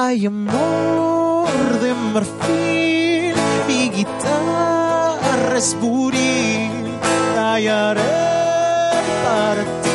[0.09, 1.51] Hay amor
[1.83, 3.35] de marfil,
[3.69, 6.71] mi guitarra es buril,
[7.35, 8.01] tallaré
[9.23, 9.88] para ti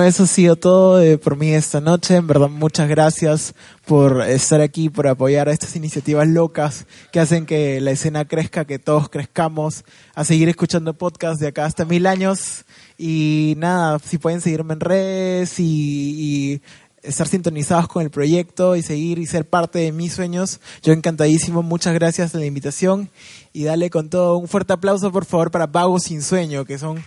[0.00, 2.16] Bueno, eso ha sido todo eh, por mí esta noche.
[2.16, 7.44] En verdad, muchas gracias por estar aquí, por apoyar a estas iniciativas locas que hacen
[7.44, 9.84] que la escena crezca, que todos crezcamos,
[10.14, 12.64] a seguir escuchando podcasts de acá hasta mil años.
[12.96, 16.62] Y nada, si pueden seguirme en redes y, y
[17.02, 21.62] estar sintonizados con el proyecto y seguir y ser parte de mis sueños, yo encantadísimo.
[21.62, 23.10] Muchas gracias por la invitación
[23.52, 27.04] y dale con todo un fuerte aplauso, por favor, para Vagos Sin Sueño, que son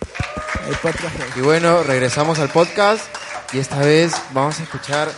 [0.68, 3.04] el podcast Y bueno, regresamos al podcast
[3.52, 5.08] y esta vez vamos a escuchar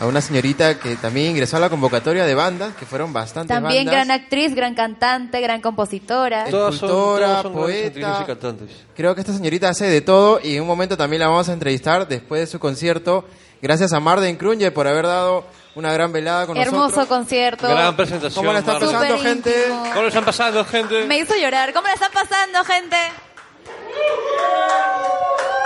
[0.00, 3.84] a una señorita que también ingresó a la convocatoria de bandas, que fueron bastantes También
[3.86, 4.06] bandas.
[4.06, 6.46] gran actriz, gran cantante, gran compositora.
[6.46, 7.86] Todas son, Escultora, todas son grandes poeta.
[8.08, 8.70] actrices y cantantes.
[8.96, 11.52] Creo que esta señorita hace de todo y en un momento también la vamos a
[11.52, 13.24] entrevistar después de su concierto.
[13.62, 15.44] Gracias a Marden Krunje por haber dado
[15.76, 17.06] una gran velada con Hermoso nosotros.
[17.08, 17.68] concierto.
[17.68, 18.44] Gran presentación.
[18.44, 19.50] ¿Cómo la está pasando, Súper gente?
[19.50, 19.82] íntimo.
[19.90, 21.04] ¿Cómo lo están pasando, gente?
[21.06, 21.72] Me hizo llorar.
[21.72, 22.96] ¿Cómo la están pasando, gente?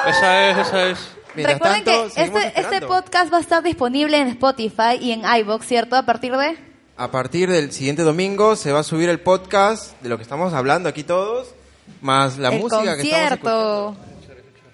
[0.08, 0.98] Esa es, esa es.
[1.34, 5.22] Mientras Recuerden tanto, que este, este podcast va a estar disponible en Spotify y en
[5.24, 5.96] iVoox, ¿cierto?
[5.96, 6.56] A partir de...
[6.96, 10.52] A partir del siguiente domingo se va a subir el podcast de lo que estamos
[10.52, 11.54] hablando aquí todos,
[12.00, 13.96] más la el música que estamos escuchando, concierto.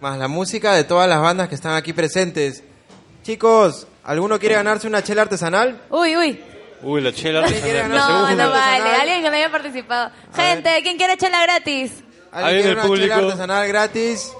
[0.01, 2.63] más la música de todas las bandas que están aquí presentes.
[3.23, 5.83] Chicos, ¿alguno quiere ganarse una chela artesanal?
[5.91, 6.41] Uy, uy.
[6.83, 7.91] Uy, la chela ¿Alguien artesanal.
[7.91, 8.91] No, no vale.
[8.91, 10.11] Alguien que no haya participado.
[10.35, 11.93] Gente, ¿quién quiere chela gratis?
[12.33, 13.15] ¿Alguien Ahí quiere una chela público.
[13.15, 14.33] artesanal gratis?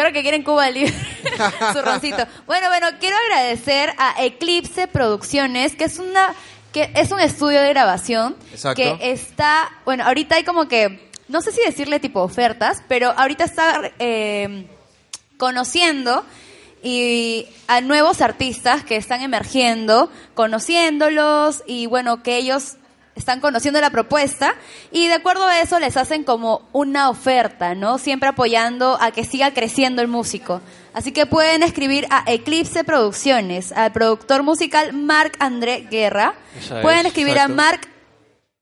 [0.00, 0.94] Creo que quieren Cuba Libre.
[1.74, 2.26] Su roncito.
[2.46, 6.34] Bueno, bueno, quiero agradecer a Eclipse Producciones, que es una
[6.72, 8.76] que es un estudio de grabación Exacto.
[8.76, 13.44] que está, bueno, ahorita hay como que no sé si decirle tipo ofertas, pero ahorita
[13.44, 14.66] está eh,
[15.36, 16.24] conociendo
[16.82, 22.76] y a nuevos artistas que están emergiendo, conociéndolos y bueno, que ellos
[23.14, 24.54] están conociendo la propuesta
[24.92, 27.98] y de acuerdo a eso les hacen como una oferta, ¿no?
[27.98, 30.60] Siempre apoyando a que siga creciendo el músico.
[30.92, 36.34] Así que pueden escribir a Eclipse Producciones, al productor musical Marc André Guerra.
[36.58, 37.52] Esa es, pueden escribir exacto.
[37.52, 37.88] a Marc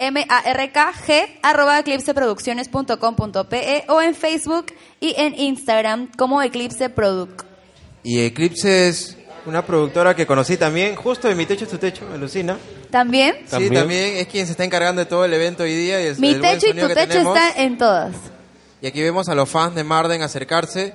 [0.00, 4.66] M-A-R-K-G arroba eclipseproducciones.com.pe o en Facebook
[5.00, 7.42] y en Instagram como Eclipse Product.
[8.04, 9.17] Y Eclipse es
[9.48, 12.56] una productora que conocí también, justo de Mi Techo es Tu Techo, alucina.
[12.90, 13.36] ¿También?
[13.44, 13.74] Sí, También.
[13.74, 16.00] también es quien se está encargando de todo el evento hoy día.
[16.02, 17.36] Y el, Mi el techo y tu techo tenemos.
[17.36, 18.14] está en todas.
[18.80, 20.94] Y aquí vemos a los fans de Marden acercarse.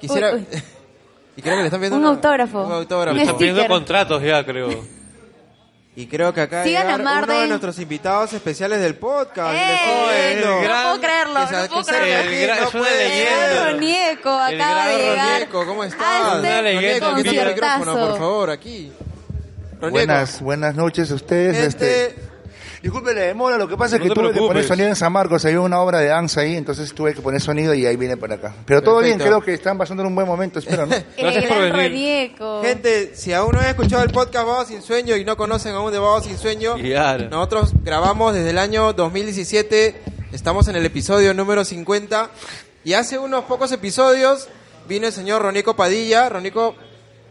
[0.00, 0.32] Quisiera...
[0.34, 0.46] Uy,
[1.36, 2.62] y creo que le están viendo Un una- autógrafo.
[2.64, 3.14] Un autógrafo.
[3.14, 4.68] Un Están pidiendo contratos ya, creo.
[5.96, 7.40] Y creo que acá Sigan a llegar uno Marden.
[7.40, 9.54] de nuestros invitados especiales del podcast.
[9.54, 9.74] ¡Eh!
[9.74, 10.40] Estoy el.
[10.40, 12.20] No puedo creerlo, que se-.
[12.20, 13.48] El gran- no es una puede leyenda.
[13.48, 13.72] ser.
[13.72, 15.28] Ronieco El acaba gran de llegar.
[15.32, 16.34] Ronieco, ¿cómo estás?
[16.36, 17.78] Ronieco, el conciertazo.
[17.80, 18.92] micrófono, por favor, aquí.
[19.80, 21.56] Ronieco, Buenas, buenas noches a ustedes.
[21.58, 22.14] Este,
[22.82, 25.44] disculpe la demora, lo que pasa es que tuve que poner sonido en San Marcos,
[25.44, 28.36] había una obra de danza ahí, entonces tuve que poner sonido y ahí vine para
[28.36, 28.54] acá.
[28.64, 30.94] Pero todo bien, creo que están pasando un buen momento, espero, ¿no?
[31.18, 32.32] Gracias el por venir.
[32.62, 35.92] Gente, si aún no han escuchado el podcast Vagos Sin Sueño y no conocen aún
[35.92, 37.28] de Vagos Sin Sueño, Claro.
[37.28, 40.00] nosotros grabamos desde el año 2017,
[40.32, 42.30] estamos en el episodio número 50
[42.84, 44.48] y hace unos pocos episodios
[44.88, 46.28] vino el señor Ronico Padilla.
[46.30, 46.74] Ronico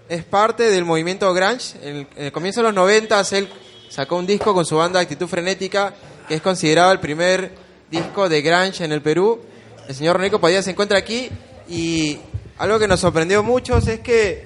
[0.08, 1.76] es parte del movimiento grunge.
[1.82, 3.50] En el, en el comienzo de los 90 él
[3.90, 5.94] sacó un disco con su banda Actitud Frenética,
[6.28, 7.52] que es considerado el primer
[7.90, 9.42] disco de grunge en el Perú.
[9.88, 11.30] El señor Ronico Padilla se encuentra aquí
[11.68, 12.20] y
[12.58, 14.46] algo que nos sorprendió muchos es que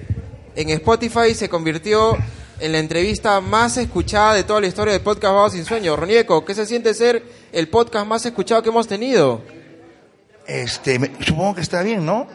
[0.56, 2.16] en Spotify se convirtió
[2.60, 5.96] en la entrevista más escuchada de toda la historia del podcast Vagos Sin Sueño.
[5.96, 7.22] Ronieco, ¿qué se siente ser
[7.52, 9.42] el podcast más escuchado que hemos tenido?
[10.46, 12.26] Este, supongo que está bien, ¿no?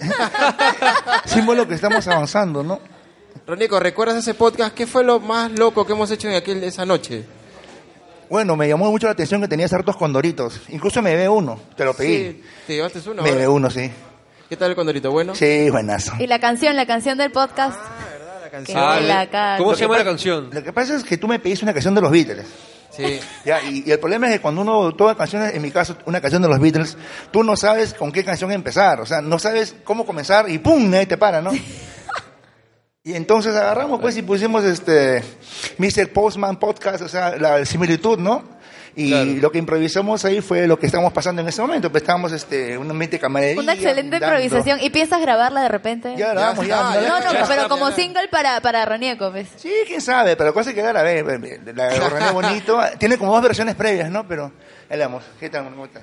[1.24, 2.80] Símbolo que estamos avanzando, ¿no?
[3.46, 4.74] Ronieco, ¿recuerdas ese podcast?
[4.74, 7.24] ¿Qué fue lo más loco que hemos hecho en aquel, esa noche?
[8.28, 10.60] Bueno, me llamó mucho la atención que tenías hartos condoritos.
[10.68, 12.16] Incluso me ve uno, te lo pedí.
[12.32, 13.22] Sí, ¿Te llevaste uno?
[13.22, 13.40] me ahora?
[13.40, 13.90] ve uno, sí.
[14.48, 15.10] ¿Qué tal el condorito?
[15.10, 15.34] ¿Bueno?
[15.34, 16.12] Sí, buenazo.
[16.18, 17.78] Y la canción, la canción del podcast.
[18.42, 18.78] La canción.
[18.78, 19.58] Ah, me la cago.
[19.58, 20.50] ¿Cómo Lo se que llama la canción?
[20.52, 22.46] Lo que pasa es que tú me pediste una canción de los Beatles.
[22.90, 23.18] Sí.
[23.44, 26.20] Ya, y, y el problema es que cuando uno toca canciones, en mi caso, una
[26.20, 26.98] canción de los Beatles,
[27.30, 30.92] tú no sabes con qué canción empezar, o sea, no sabes cómo comenzar y ¡pum!
[30.92, 31.50] ahí te para, ¿no?
[33.04, 35.22] y entonces agarramos pues y pusimos este
[35.78, 36.12] Mr.
[36.12, 38.56] Postman Podcast, o sea, la similitud, ¿no?
[38.96, 39.30] Y Claro.
[39.40, 42.76] lo que improvisamos ahí fue lo que estamos pasando en ese momento, pues estábamos este,
[42.76, 43.62] un ambiente de camaradería.
[43.62, 44.80] Una excelente dando- improvisación.
[44.82, 46.14] ¿Y piensas grabarla de repente?
[46.16, 47.00] Ya grabamos, Ya ya.
[47.08, 47.94] No, no, Ya pero como ya.
[47.96, 49.46] single para, para Ronieco, pues.
[49.56, 51.24] Sí, quién sabe, pero la cosa es que ahora, a ver,
[51.76, 54.26] la René Bonito, tiene como dos versiones previas, ¿no?
[54.26, 54.50] Pero,
[54.90, 55.22] ahí vamos.
[55.38, 55.64] ¿Qué tal?
[55.70, 56.02] ¿Cómo estás?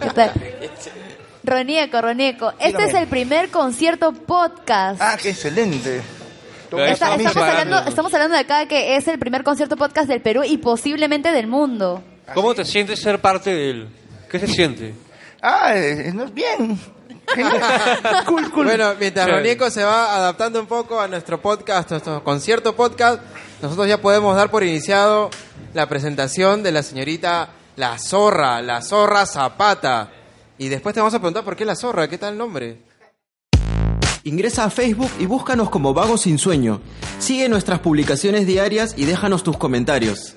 [0.00, 0.32] ¿Qué tal?
[1.44, 2.50] Ronieco, Ronieco.
[2.52, 2.86] Este Dígame.
[2.86, 5.00] es el primer concierto podcast.
[5.02, 6.02] Ah, qué excelente.
[6.70, 10.42] Está- estamos, hablando, estamos hablando de acá que es el primer concierto podcast del Perú
[10.42, 12.02] y posiblemente del mundo.
[12.32, 13.88] ¿Cómo te sientes ser parte de él?
[14.30, 14.94] ¿Qué se siente?
[15.42, 16.78] Ah, eh, no es bien.
[17.34, 17.60] Genial.
[18.26, 18.64] cool, cool.
[18.64, 19.42] Bueno, mientras Chévere.
[19.42, 23.20] Ronico se va adaptando un poco a nuestro podcast, a nuestro concierto podcast,
[23.60, 25.28] nosotros ya podemos dar por iniciado
[25.74, 30.08] la presentación de la señorita La Zorra, La Zorra Zapata.
[30.62, 32.82] Y después te vamos a preguntar por qué La Zorra, qué tal el nombre.
[34.22, 36.80] Ingresa a Facebook y búscanos como Vagos Sin Sueño.
[37.18, 40.36] Sigue nuestras publicaciones diarias y déjanos tus comentarios.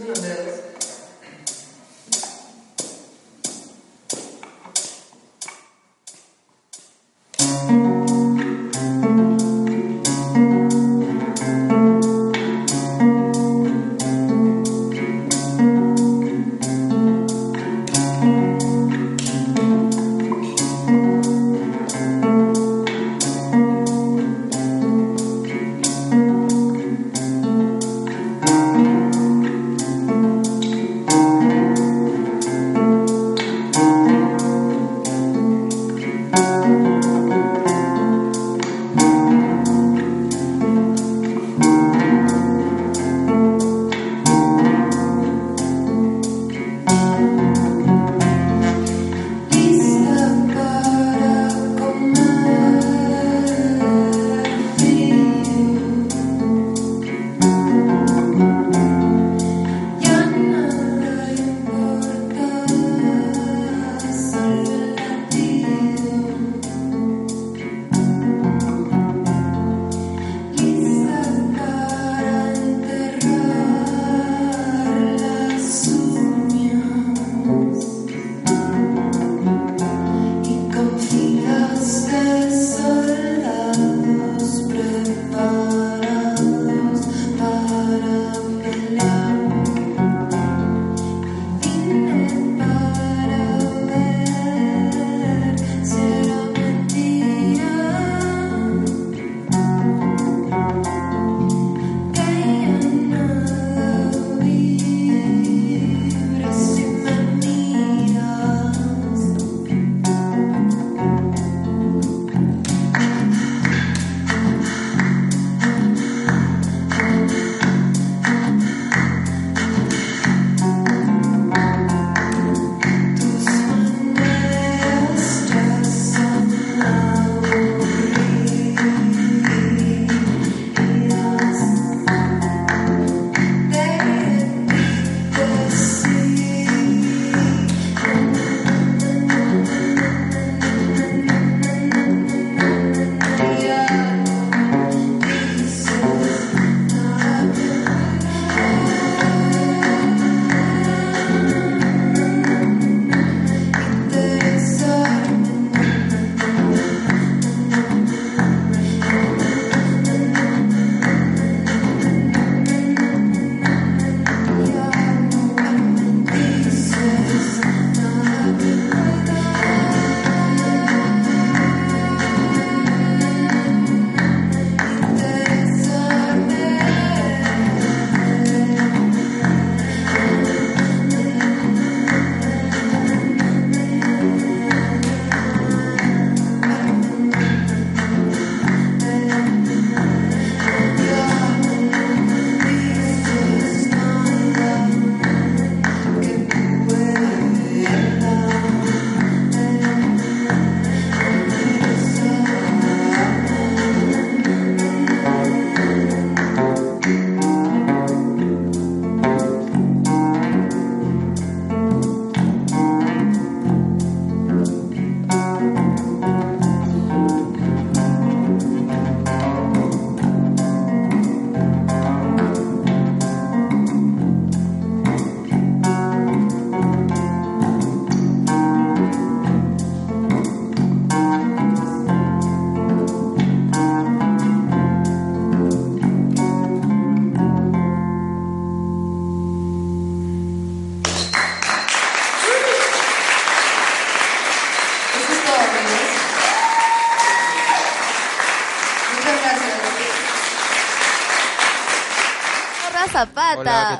[0.00, 0.31] Isn't it?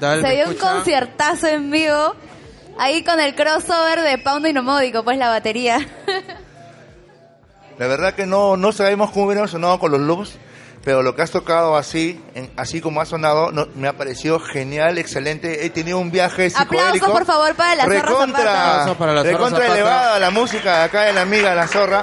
[0.01, 2.15] Se ¿Me dio un conciertazo en vivo.
[2.79, 5.79] Ahí con el crossover de Paundo y Nomódico, pues la batería.
[7.79, 10.37] La verdad que no, no sabemos cómo hubiera sonado con los loops,
[10.85, 14.39] pero lo que has tocado así, en- así como ha sonado, no- me ha parecido
[14.41, 15.65] genial, excelente.
[15.67, 17.13] He tenido un viaje Aplausos, psicodélico.
[17.13, 18.11] por favor, para la Zorra Zapata.
[18.11, 21.67] recontra, Aplausos para la Zorra recontra elevada la música de acá de la amiga La
[21.67, 22.03] Zorra,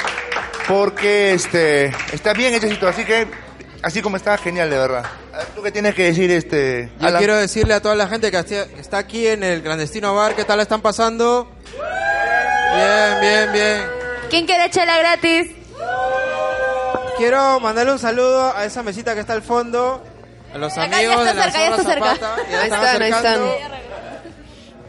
[0.68, 3.28] porque este está bien hechecito, así que
[3.82, 5.06] así como está genial de verdad.
[5.34, 6.92] A ver, ¿Tú qué tienes que decir este?
[7.00, 7.20] Yo Alan?
[7.20, 8.38] quiero decirle a toda la gente que
[8.80, 11.50] está aquí en el clandestino bar, ¿qué tal la están pasando?
[12.76, 13.82] Bien, bien, bien.
[14.30, 15.52] ¿Quién quiere chela gratis?
[17.18, 20.02] Quiero mandarle un saludo a esa mesita que está al fondo,
[20.54, 22.16] a los Acá ya amigos está de la cerca, ya Zorra está cerca.
[22.16, 22.36] Zapata.
[22.50, 23.42] ya Ahí están ahí están.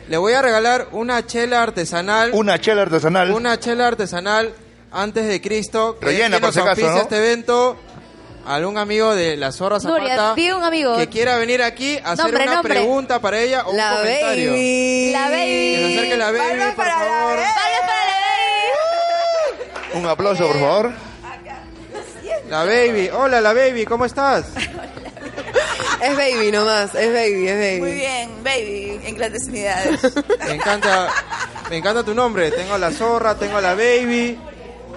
[0.08, 3.30] Le voy a regalar una chela artesanal, Una chela artesanal.
[3.32, 4.52] una chela artesanal
[4.92, 6.96] antes de Cristo, que Rellena, quien por si acaso, ¿no?
[6.98, 7.76] este evento.
[8.46, 10.96] Algún amigo de la Zorra Zapata Nuria, di un amigo.
[10.96, 12.74] que quiera venir aquí a hacer Nombre, una nombre.
[12.74, 14.50] pregunta para ella o un La comentario.
[14.52, 15.10] baby.
[15.12, 15.36] La baby.
[15.46, 17.36] Que se acerque la baby, Palmas por para la favor.
[17.36, 17.48] baby.
[17.54, 18.16] Palmas para la
[19.92, 19.94] baby.
[20.00, 20.92] Un aplauso, por favor.
[22.48, 24.46] La baby, hola la baby, ¿cómo estás?
[26.02, 27.80] Es baby nomás, es baby, es baby.
[27.80, 30.00] Muy bien, baby, en clandestinidades.
[30.46, 31.08] Me encanta,
[31.68, 32.50] me encanta tu nombre.
[32.52, 34.38] Tengo a la zorra, tengo a la baby.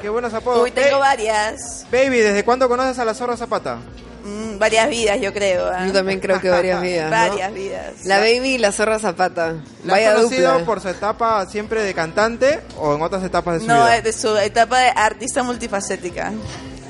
[0.04, 0.62] Qué buenos apodos.
[0.64, 3.78] Uy, tengo Ba- varias, baby, ¿desde cuándo conoces a la zorra Zapata?
[4.26, 5.66] mm, varias vidas, yo creo.
[5.68, 5.86] ¿ah?
[5.88, 7.06] Yo también creo que varias vidas.
[7.10, 7.12] ¿no?
[7.30, 7.94] Varias vidas.
[8.06, 9.54] La baby y la zorra zapata.
[9.86, 10.66] ¿La Vaya has conocido dupla.
[10.66, 13.96] por su etapa siempre de cantante o en otras etapas de su No, vida?
[13.98, 16.32] es de su etapa de artista multifacética.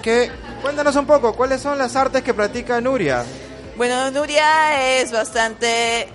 [0.02, 0.30] ¿Qué?
[0.64, 3.24] Cuéntanos un poco, ¿cuáles son las artes que practica Nuria?
[3.78, 6.08] Bueno, Nuria es bastante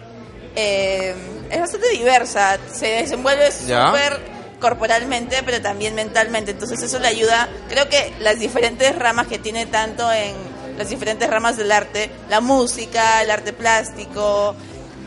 [0.57, 1.15] eh,
[1.51, 3.87] es bastante diversa, se desenvuelve Ya.
[3.87, 4.21] súper
[4.61, 6.51] corporalmente, pero también mentalmente.
[6.53, 7.49] Entonces eso le ayuda.
[7.69, 10.35] Creo que las diferentes ramas que tiene tanto en
[10.77, 14.55] las diferentes ramas del arte, la música, el arte plástico,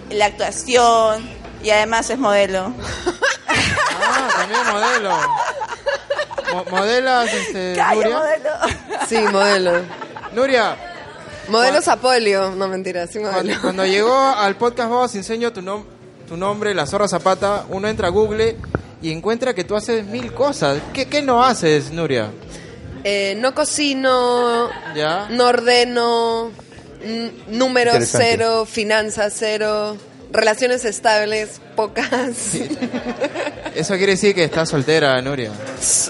[0.09, 1.29] la actuación
[1.63, 2.73] y además es modelo.
[4.03, 5.11] Ah, también modelo.
[6.53, 8.17] Mo- ¿Modelas, este, Calla, Nuria?
[8.17, 8.49] modelo.
[9.07, 9.71] Sí, modelo.
[10.33, 10.75] Nuria,
[11.47, 12.51] Modelo Zapolio.
[12.51, 13.61] No, mentira, sí, Cuando, modelo.
[13.61, 15.85] cuando llegó al podcast Vos enseño tu, nom-
[16.27, 18.57] tu nombre, La Zorra Zapata, uno entra a Google
[19.01, 20.79] y encuentra que tú haces mil cosas.
[20.93, 22.31] ¿Qué, qué no haces, Nuria?
[23.03, 25.27] Eh, no cocino, ¿Ya?
[25.31, 26.51] no ordeno,
[27.47, 29.97] número cero, finanzas cero,
[30.31, 32.53] relaciones estables, pocas.
[33.75, 35.51] Eso quiere decir que estás soltera, Nuria.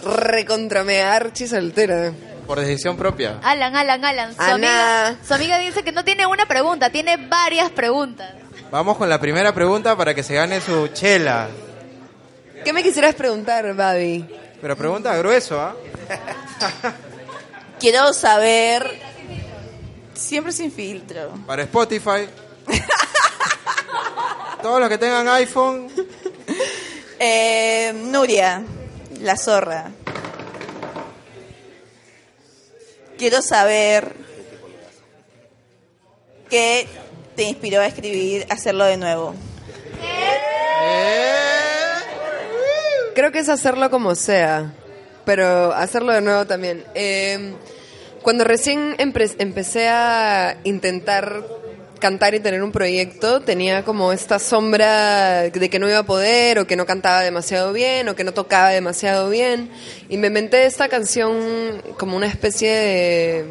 [0.04, 2.12] Recontra me archi soltera.
[2.46, 3.40] Por decisión propia.
[3.42, 4.36] Alan, Alan, Alan.
[4.36, 8.34] Su amiga, su amiga dice que no tiene una pregunta, tiene varias preguntas.
[8.70, 11.48] Vamos con la primera pregunta para que se gane su chela.
[12.64, 14.26] ¿Qué me quisieras preguntar, Babi?
[14.62, 15.76] Pero pregunta grueso, ¿ah?
[17.80, 19.00] Quiero saber
[20.14, 21.32] siempre sin filtro.
[21.48, 22.28] Para Spotify.
[24.62, 25.88] Todos los que tengan iPhone,
[27.24, 28.64] Eh, Nuria,
[29.22, 29.92] la zorra.
[33.18, 34.16] Quiero saber
[36.50, 36.88] qué
[37.36, 39.36] te inspiró a escribir Hacerlo de nuevo.
[43.22, 44.74] Creo que es hacerlo como sea,
[45.26, 46.84] pero hacerlo de nuevo también.
[46.96, 47.54] Eh,
[48.24, 51.44] cuando recién empecé a intentar
[52.00, 56.58] cantar y tener un proyecto, tenía como esta sombra de que no iba a poder,
[56.58, 59.70] o que no cantaba demasiado bien, o que no tocaba demasiado bien.
[60.10, 63.46] Y me inventé esta canción como una especie de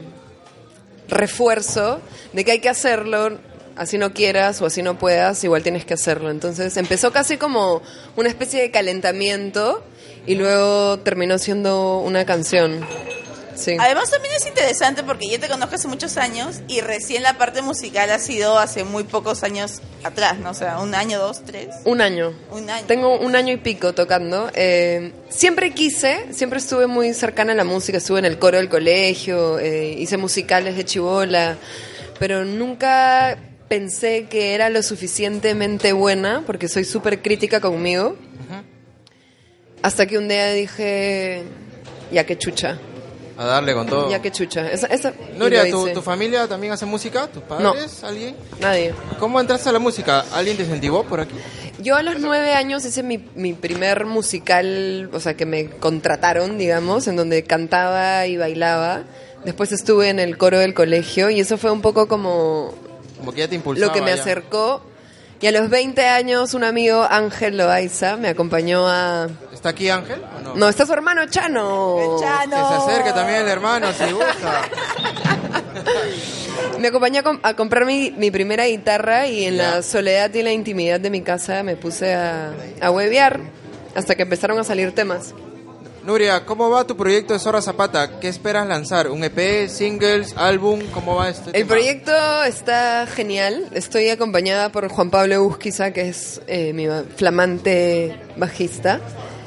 [1.07, 2.01] refuerzo
[2.33, 3.39] de que hay que hacerlo,
[3.77, 6.31] así no quieras o así no puedas, igual tienes que hacerlo.
[6.31, 7.83] Entonces empezó casi como
[8.17, 9.83] una especie de calentamiento
[10.27, 12.85] y luego terminó siendo una canción.
[13.55, 13.77] Sí.
[13.79, 17.61] Además también es interesante porque yo te conozco hace muchos años y recién la parte
[17.61, 20.51] musical ha sido hace muy pocos años atrás, ¿no?
[20.51, 21.69] O sea, un año, dos, tres.
[21.85, 22.33] Un año.
[22.53, 22.87] Un año.
[22.87, 24.51] Tengo un año y pico tocando.
[24.55, 28.71] Eh, siempre quise, siempre estuve muy cercana a la música, estuve en el coro del
[28.71, 31.57] colegio, eh, hice musicales de chivola,
[32.19, 33.37] pero nunca
[33.71, 38.17] pensé que era lo suficientemente buena, porque soy súper crítica conmigo.
[39.81, 41.43] Hasta que un día dije,
[42.13, 42.79] ya que chucha,
[43.39, 44.11] a darle con todo.
[44.11, 44.71] ya que chucha.
[44.71, 47.29] Esa, esa- Nuria, ¿tu, tu familia también hace música?
[47.29, 48.03] ¿Tus padres?
[48.05, 48.35] ¿Alguien?
[48.61, 48.93] Nadie.
[49.21, 50.25] ¿Cómo entraste a la música?
[50.35, 51.35] ¿Alguien te incentivó por aquí?
[51.81, 56.59] Yo a los nueve años hice mi, mi primer musical, o sea, que me contrataron,
[56.59, 59.05] digamos, en donde cantaba y bailaba.
[59.47, 62.75] Después estuve en el coro del colegio y eso fue un poco como
[63.21, 63.87] Como que ya te impulsaba.
[63.87, 64.21] lo que me ya.
[64.21, 64.83] acercó.
[65.43, 69.27] Y a los 20 años un amigo, Ángel Loaiza, me acompañó a...
[69.55, 70.55] ¿Está aquí Ángel o no?
[70.55, 72.19] No, está su hermano Chano.
[72.21, 72.51] Chano.
[72.51, 74.63] Que se acerque también el hermano, si gusta.
[76.79, 80.43] Me acompañó a, com- a comprar mi, mi primera guitarra y en la soledad y
[80.43, 83.41] la intimidad de mi casa me puse a, a huevear
[83.95, 85.35] hasta que empezaron a salir temas.
[86.11, 88.19] Nuria, ¿cómo va tu proyecto de Zorra Zapata?
[88.19, 89.07] ¿Qué esperas lanzar?
[89.11, 90.81] ¿Un EP, singles, álbum?
[90.93, 91.69] ¿Cómo va este El tema?
[91.69, 93.69] proyecto está genial.
[93.75, 99.01] Estoy acompañada por Juan Pablo Busquiza, que es eh, mi flamante bajista.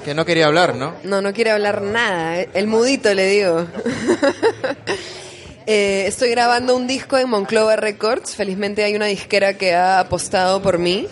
[0.05, 0.93] Que no quería hablar, ¿no?
[1.03, 2.39] No, no quiere hablar nada.
[2.39, 3.67] El mudito, le digo.
[5.65, 8.35] Eh, estoy grabando un disco en Monclova Records.
[8.35, 11.07] Felizmente hay una disquera que ha apostado por mí.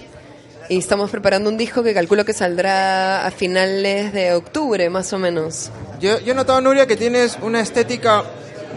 [0.72, 5.20] Y estamos preparando un disco que calculo que saldrá a finales de octubre, más o
[5.20, 5.70] menos.
[6.00, 8.24] Yo, yo he notado, Nuria, que tienes una estética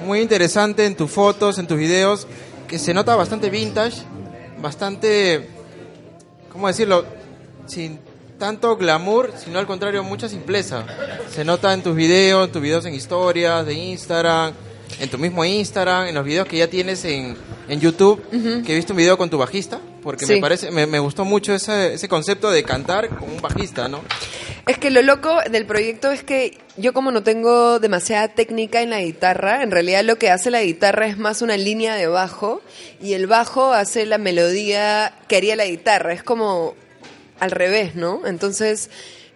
[0.05, 2.27] muy interesante en tus fotos, en tus videos,
[2.67, 4.03] que se nota bastante vintage,
[4.61, 5.49] bastante,
[6.51, 7.05] ¿cómo decirlo?
[7.67, 8.01] Sin
[8.41, 10.85] tanto glamour, sino al contrario, mucha simpleza.
[11.31, 14.53] Se nota en tus videos, en tus videos en historias, de Instagram,
[14.99, 17.37] en tu mismo Instagram, en los videos que ya tienes en,
[17.69, 18.21] en YouTube,
[18.67, 21.55] que he visto un video con tu bajista, porque me parece, me, me gustó mucho
[21.55, 24.03] ese, ese concepto de cantar con un bajista, ¿no?
[24.67, 28.91] Es que lo loco del proyecto es que yo como no tengo demasiada técnica en
[28.91, 32.63] la guitarra, en realidad lo que hace la guitarra es más una línea de bajo
[33.03, 36.13] y el bajo hace la melodía que haría la guitarra.
[36.13, 36.75] Es como
[37.41, 38.27] al revés, ¿no?
[38.27, 38.91] Entonces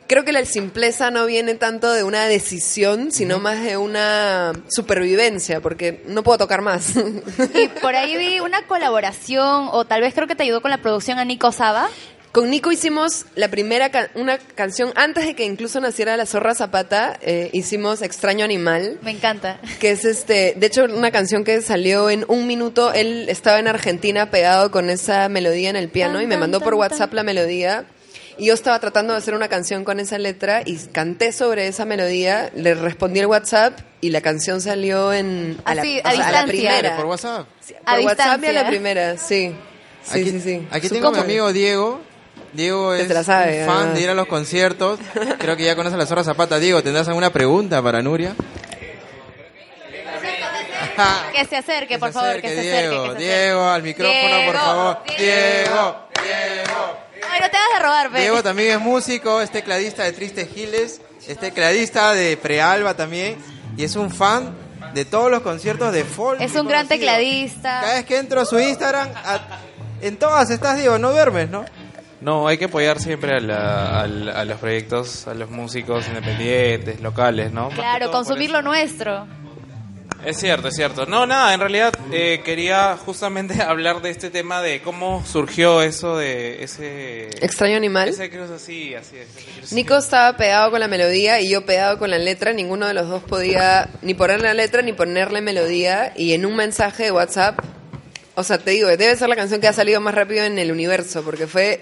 [0.09, 5.61] creo que la simpleza no viene tanto de una decisión, sino más de una supervivencia,
[5.61, 6.94] porque no puedo tocar más.
[6.96, 10.78] Y por ahí vi una colaboración, o tal vez creo que te ayudó con la
[10.78, 11.88] producción a Nico Saba.
[12.32, 16.54] Con Nico hicimos la primera ca- una canción antes de que incluso naciera la zorra
[16.54, 18.98] Zapata, eh, hicimos Extraño Animal.
[19.02, 19.59] Me encanta.
[19.80, 23.66] Que es este, de hecho una canción que salió en un minuto, él estaba en
[23.66, 26.78] Argentina pegado con esa melodía en el piano Tan, y me tan, mandó por tan,
[26.80, 27.86] WhatsApp la melodía.
[28.39, 31.84] Y yo estaba tratando de hacer una canción con esa letra y canté sobre esa
[31.84, 36.12] melodía, le respondí el WhatsApp y la canción salió en a la, Así, o a
[36.12, 36.47] sea, a la distancia.
[36.70, 36.97] primera.
[36.97, 37.47] Por WhatsApp.
[37.84, 38.53] A Por WhatsApp y a distancia.
[38.53, 39.55] la primera, sí.
[40.05, 40.68] Sí, aquí sí, sí.
[40.70, 42.01] aquí tengo a mi amigo Diego.
[42.53, 43.95] Diego es se la sabe, un fan además.
[43.97, 44.99] de ir a los conciertos.
[45.39, 46.59] Creo que ya conoce a la Zorra Zapata.
[46.59, 48.34] Diego, ¿tendrás alguna pregunta para Nuria?
[51.32, 52.76] Que se acerque, por favor, que se Diego.
[52.76, 52.97] acerque.
[52.97, 53.24] acerque.
[53.24, 54.99] Diego, al micrófono, por Diego, favor.
[55.16, 55.97] Diego.
[56.24, 56.99] Diego.
[57.39, 58.12] Ay, no te hagas de robar.
[58.20, 63.36] Diego también es músico, es tecladista de Tristes Giles, es tecladista de Prealba también.
[63.76, 64.55] Y es un fan
[64.95, 66.41] de todos los conciertos de folk.
[66.41, 66.89] Es un gran conocido.
[67.12, 67.80] tecladista.
[67.80, 69.61] Cada vez que entro a su Instagram, a-
[70.01, 71.64] en todas estás, Diego, no duermes, ¿no?
[72.20, 77.01] No, hay que apoyar siempre a, la- al- a los proyectos, a los músicos independientes,
[77.01, 77.68] locales, ¿no?
[77.70, 79.26] Claro, consumir lo nuestro.
[80.24, 81.06] Es cierto, es cierto.
[81.06, 86.16] No, nada, en realidad eh, quería justamente hablar de este tema de cómo surgió eso
[86.16, 87.28] de ese...
[87.40, 88.08] Extraño Animal.
[88.08, 89.28] Ese así, así es.
[89.62, 92.52] ese Nico estaba pegado con la melodía y yo pegado con la letra.
[92.52, 96.12] Ninguno de los dos podía ni poner la letra ni ponerle melodía.
[96.16, 97.60] Y en un mensaje de WhatsApp,
[98.34, 100.72] o sea, te digo, debe ser la canción que ha salido más rápido en el
[100.72, 101.80] universo, porque fue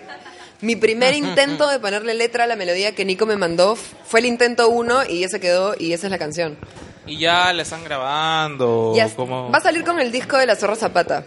[0.61, 3.77] mi primer intento de ponerle letra a la melodía que Nico me mandó.
[3.77, 6.59] Fue el intento uno y ya se quedó y esa es la canción.
[7.07, 9.51] Y ya la están grabando, Ya- como...
[9.51, 11.25] Va a salir con el disco de la Zorra Zapata.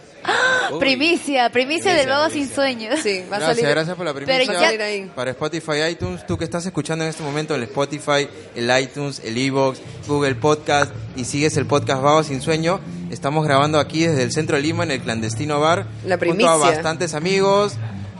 [0.78, 3.00] Primicia, primicia del vago sin sueños.
[3.02, 3.70] Sí, va a Gracias, salir.
[3.70, 4.68] gracias por la Pero primicia.
[4.68, 5.10] Ahí.
[5.14, 9.36] Para Spotify, iTunes, tú que estás escuchando en este momento el Spotify, el iTunes, el
[9.38, 14.32] Evox, Google Podcast y sigues el podcast Vago Sin Sueño, estamos grabando aquí desde el
[14.32, 15.86] centro de Lima en el clandestino bar.
[16.04, 16.56] La Junto a primicia.
[16.56, 17.72] bastantes amigos,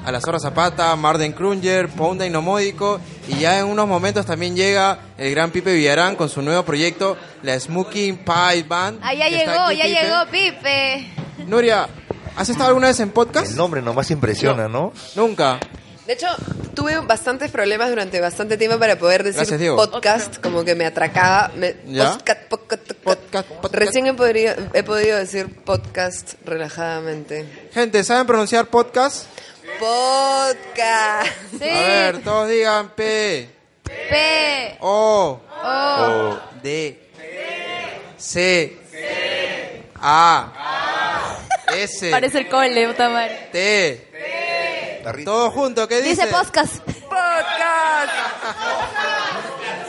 [0.04, 3.00] a la Zorra Zapata, Marden Krunger, Ponda y Nomódico.
[3.28, 7.16] Y ya en unos momentos también llega el gran Pipe Villarán con su nuevo proyecto,
[7.42, 9.00] la Smoking Pie Band.
[9.02, 10.00] Ah, ya llegó, aquí, ya Pipe.
[10.02, 11.06] llegó, Pipe.
[11.46, 11.88] Nuria,
[12.36, 13.50] ¿has estado alguna vez en podcast?
[13.50, 14.92] El nombre nomás impresiona, ¿no?
[15.16, 15.58] Nunca.
[16.06, 16.26] De hecho,
[16.74, 21.52] tuve bastantes problemas durante bastante tiempo para poder decir Gracias, podcast, como que me atracaba.
[21.54, 22.14] Me, ¿Ya?
[22.14, 23.48] podcast, podcast, podcast.
[23.70, 27.46] Recién he, podría- he podido decir podcast relajadamente.
[27.72, 29.26] Gente, ¿saben pronunciar podcast?
[29.78, 31.30] Podcast.
[31.58, 31.68] Sí.
[31.68, 33.48] A ver, todos digan P,
[33.82, 34.76] P.
[34.80, 36.38] O, O.
[36.62, 36.98] D,
[38.16, 38.78] C,
[40.00, 40.52] A,
[41.74, 43.48] S, Parece el cole, puta madre.
[43.52, 44.10] T.
[45.24, 46.26] Todos juntos, ¿qué dice?
[46.26, 46.76] Dice podcast.
[47.08, 48.12] Podcast.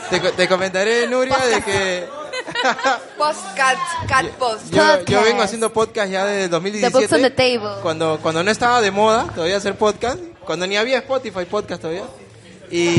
[0.10, 2.21] Te, te comentaré, Nuria, de que
[3.18, 3.80] Podcast.
[4.08, 4.72] Cat post.
[4.72, 7.16] yo, yo vengo haciendo podcast ya desde el The books 2017.
[7.16, 7.82] on the table.
[7.82, 12.06] Cuando, cuando no estaba de moda todavía hacer podcast, cuando ni había Spotify podcast todavía.
[12.70, 12.98] Y,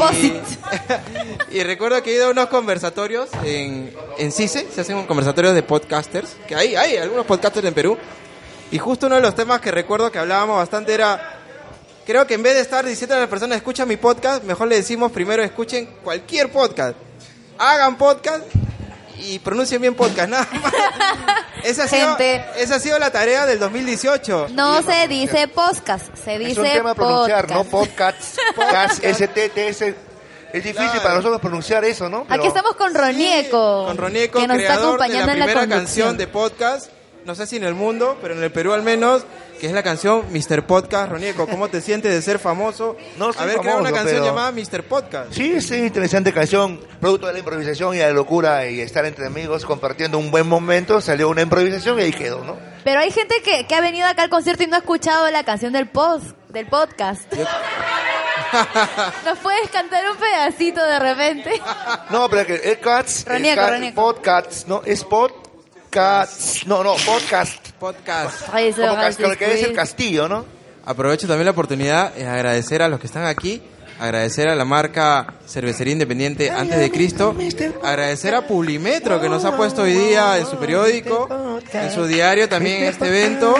[1.51, 5.63] y recuerdo que he ido a unos conversatorios en, en CICE, se hacen conversatorios de
[5.63, 7.97] podcasters, que hay, hay algunos podcasters en Perú.
[8.71, 11.41] Y justo uno de los temas que recuerdo que hablábamos bastante era,
[12.05, 14.77] creo que en vez de estar diciendo a las personas, escucha mi podcast, mejor le
[14.77, 16.97] decimos primero escuchen cualquier podcast.
[17.59, 18.45] Hagan podcast
[19.19, 20.73] y pronuncien bien podcast, nada más.
[21.65, 22.45] Esa ha, sido, Gente.
[22.57, 24.49] esa ha sido la tarea del 2018.
[24.51, 27.65] No se dice podcast, se dice Es un tema pronunciar, podcast.
[27.65, 27.71] ¿no?
[27.71, 29.83] Podcasts, podcast, STTS.
[30.53, 32.25] Es difícil para nosotros pronunciar eso, ¿no?
[32.25, 35.39] Pero- Aquí estamos con Ronieco, Con Ronieco, que nos está creador de acompañando la en
[35.39, 35.79] la primera conducción.
[36.09, 36.91] canción de podcast,
[37.25, 39.23] no sé si en el mundo, pero en el Perú al menos,
[39.63, 40.67] que es la canción Mr.
[40.67, 41.09] Podcast.
[41.13, 42.97] Ronieco, ¿cómo te sientes de ser famoso?
[43.17, 44.83] No soy Haber creado una famoso, canción pero- llamada Mr.
[44.83, 45.33] Podcast.
[45.33, 49.05] Sí, es una interesante canción, producto de la improvisación y de la locura y estar
[49.05, 52.57] entre amigos compartiendo un buen momento, salió una improvisación y ahí quedó, ¿no?
[52.83, 55.45] Pero hay gente que, que ha venido acá al concierto y no ha escuchado la
[55.45, 57.33] canción del post, del podcast.
[59.25, 61.63] ¿Nos puedes cantar un pedacito de repente?
[62.11, 63.95] No, pero que es cats, Ronieco, Ronieco.
[64.13, 65.05] podcasts, no, es
[65.97, 67.69] podcasts, no, no, podcast.
[67.79, 68.49] Podcast.
[68.51, 70.47] Ay, Como va a cas- lo que es el castillo, ¿no?
[70.87, 73.61] Aprovecho también la oportunidad de agradecer a los que están aquí,
[74.01, 77.37] agradecer a la marca Cervecería Independiente Antes de Cristo,
[77.85, 81.29] agradecer a Publimetro que nos ha puesto hoy día en su periódico,
[81.75, 83.55] en su diario también en este evento,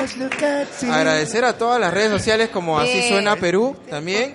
[0.91, 3.09] agradecer a todas las redes sociales como Así Bien.
[3.11, 4.35] Suena Perú también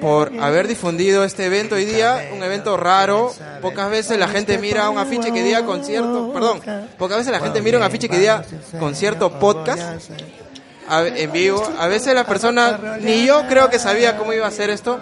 [0.00, 3.32] por haber difundido este evento hoy día, un evento raro.
[3.62, 6.60] Pocas veces la gente mira un afiche que diga concierto, perdón,
[6.98, 8.44] pocas veces la gente mira un afiche que diga
[8.78, 10.10] concierto podcast
[10.88, 11.62] a- en vivo.
[11.78, 15.00] A veces las personas, ni yo creo que sabía cómo iba a ser esto.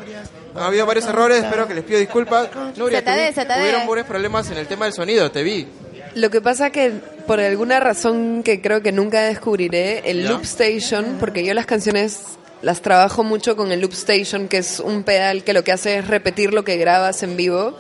[0.55, 2.49] Ha habido varios errores, espero que les pido disculpas.
[2.76, 3.59] Nuria, Se te ve, tuvi- se te ve.
[3.61, 5.66] tuvieron varios problemas en el tema del sonido, te vi.
[6.14, 6.90] Lo que pasa que
[7.26, 10.28] por alguna razón que creo que nunca descubriré, el ¿Ya?
[10.30, 12.18] Loop Station, porque yo las canciones
[12.62, 15.98] las trabajo mucho con el Loop Station, que es un pedal que lo que hace
[15.98, 17.76] es repetir lo que grabas en vivo.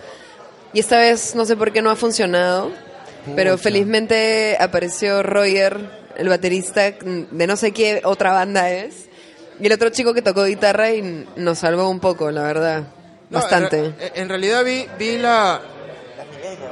[0.72, 2.70] Y esta vez no sé por qué no ha funcionado,
[3.36, 5.78] pero felizmente apareció Roger,
[6.16, 9.06] el baterista de no sé qué otra banda es,
[9.60, 12.82] y el otro chico que tocó guitarra y nos salvó un poco, la verdad.
[13.30, 13.78] No, Bastante.
[13.78, 15.60] En, re- en realidad vi, vi la,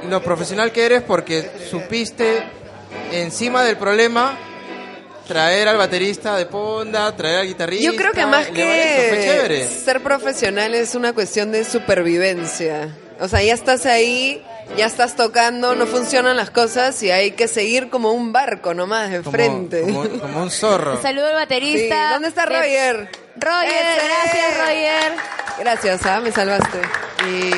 [0.09, 2.43] lo profesional que eres porque supiste
[3.11, 4.37] encima del problema
[5.27, 7.85] traer al baterista de ponda, traer al guitarrista.
[7.91, 8.53] Yo creo que más que
[9.23, 9.67] chévere.
[9.67, 12.89] ser profesional es una cuestión de supervivencia.
[13.19, 14.43] O sea, ya estás ahí,
[14.77, 19.11] ya estás tocando, no funcionan las cosas y hay que seguir como un barco nomás
[19.11, 19.81] de Como- frente.
[19.81, 20.99] Como, como un zorro.
[21.01, 22.07] Saludo al baterista.
[22.07, 23.09] Sí, ¿Dónde está Roger?
[23.35, 24.07] Roger, Ese.
[24.07, 25.13] gracias Roger.
[25.59, 26.19] Gracias, ¿ah?
[26.19, 26.79] me salvaste.
[27.29, 27.51] Y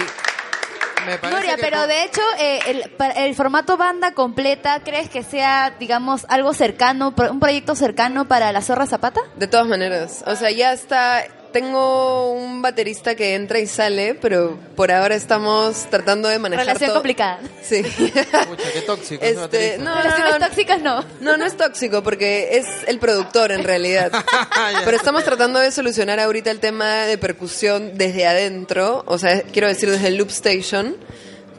[1.05, 4.81] me parece Nuria, que pero tú- de hecho, eh, el, para- el formato banda completa,
[4.83, 9.21] ¿crees que sea, digamos, algo cercano, un proyecto cercano para la Zorra Zapata?
[9.35, 11.23] De todas maneras, o sea, ya está.
[11.53, 16.89] Tengo un baterista que entra y sale, pero por ahora estamos tratando de manejar Relación
[16.89, 16.97] todo.
[16.97, 17.39] complicada.
[17.61, 17.83] Sí.
[17.83, 19.23] Pucha, qué tóxico.
[19.23, 21.05] Este, no, Relaciones no, no, tóxicas no.
[21.21, 24.11] No, no es tóxico porque es el productor en realidad.
[24.83, 29.67] Pero estamos tratando de solucionar ahorita el tema de percusión desde adentro, o sea, quiero
[29.67, 30.97] decir desde el loop station,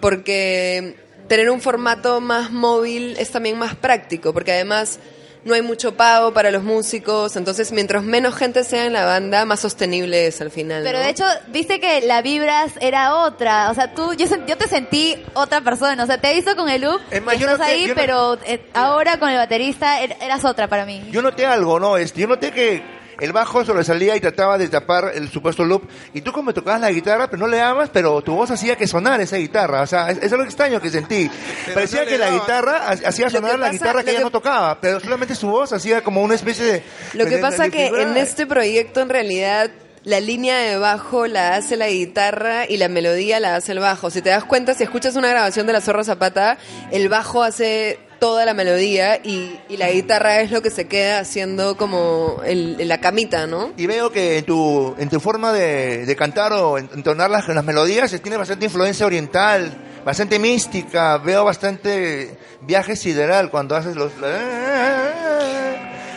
[0.00, 0.96] porque
[1.28, 4.98] tener un formato más móvil es también más práctico, porque además
[5.44, 9.44] no hay mucho pago para los músicos, entonces mientras menos gente sea en la banda,
[9.44, 10.82] más sostenible es al final.
[10.84, 11.04] Pero ¿no?
[11.04, 13.70] de hecho, viste que la vibras era otra.
[13.70, 16.02] O sea, tú, yo, yo te sentí otra persona.
[16.02, 18.38] O sea, te hizo con el loop, Es más, estás noté- ahí, yo no- pero
[18.46, 21.02] eh, ahora con el baterista er- eras otra para mí.
[21.10, 21.96] Yo noté algo, ¿no?
[21.96, 22.82] Este, yo noté que
[23.20, 25.88] el bajo sobresalía y trataba de tapar el supuesto loop.
[26.12, 28.86] Y tú como tocabas la guitarra, pero no le dabas, pero tu voz hacía que
[28.86, 29.82] sonara esa guitarra.
[29.82, 31.30] O sea, es- eso es lo extraño que sentí.
[31.72, 35.00] Parecía no que la guitarra ha- hacía sonar la guitarra que ella no tocaba, pero
[35.00, 36.82] solamente su voz hacía como una especie de...
[37.14, 39.70] Lo que de- pasa de que en este proyecto en realidad
[40.04, 44.10] la línea de bajo la hace la guitarra y la melodía la hace el bajo.
[44.10, 46.58] Si te das cuenta, si escuchas una grabación de la Zorra Zapata,
[46.90, 51.18] el bajo hace toda la melodía y, y la guitarra es lo que se queda
[51.18, 53.74] haciendo como el, la camita, ¿no?
[53.76, 57.46] Y veo que en tu, en tu forma de, de cantar o en- entonar las,
[57.48, 59.76] las melodías eh, tiene bastante influencia oriental,
[60.06, 61.18] bastante mística.
[61.18, 64.10] Veo bastante viaje sideral cuando haces los...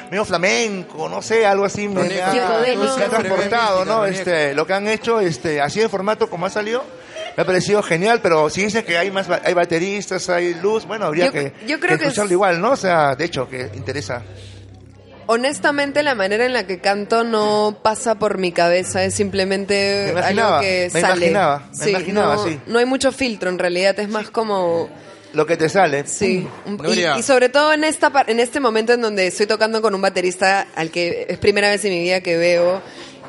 [0.09, 4.05] medio flamenco, no sé, algo así me, ha, me ha transportado, ¿no?
[4.05, 6.85] Este, lo que han hecho, este, así en formato como ha salido,
[7.37, 10.85] me ha parecido genial, pero si dicen que hay más, ba- hay bateristas, hay luz,
[10.85, 12.71] bueno, habría Yo- que, yo creo que escucharlo es- igual, ¿no?
[12.71, 14.23] O sea, de hecho, que interesa.
[15.29, 20.11] Honestamente, la manera en la que canto no pasa por mi cabeza, es simplemente Me
[20.11, 21.15] imaginaba, algo que me sale.
[21.17, 22.59] imaginaba, me imaginaba, no, sí.
[22.67, 24.89] no hay mucho filtro en realidad, es más como...
[25.33, 26.07] Lo que te sale.
[26.07, 29.81] Sí, un- y, y sobre todo en esta en este momento en donde estoy tocando
[29.81, 32.81] con un baterista al que es primera vez en mi vida que veo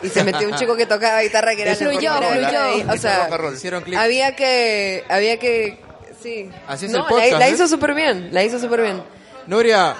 [0.02, 2.64] y se metió un chico que tocaba guitarra que era la ¿verdad?
[2.64, 2.86] ahí.
[2.88, 3.28] o sea,
[3.96, 5.80] había que había que
[6.22, 6.50] sí.
[6.66, 7.52] Así es No, el podcast, la, la ¿eh?
[7.52, 9.02] hizo súper bien, la hizo súper bien.
[9.46, 9.96] Nuria,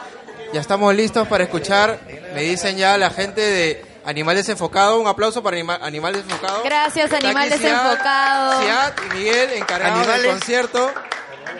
[0.53, 2.01] ya estamos listos para escuchar.
[2.35, 5.01] Me dicen ya la gente de Animal Desenfocado.
[5.01, 6.63] Un aplauso para Anima- Animal Desenfocado.
[6.65, 8.63] Gracias, Animal Desenfocado.
[8.63, 10.91] Siad y Miguel encargados del concierto.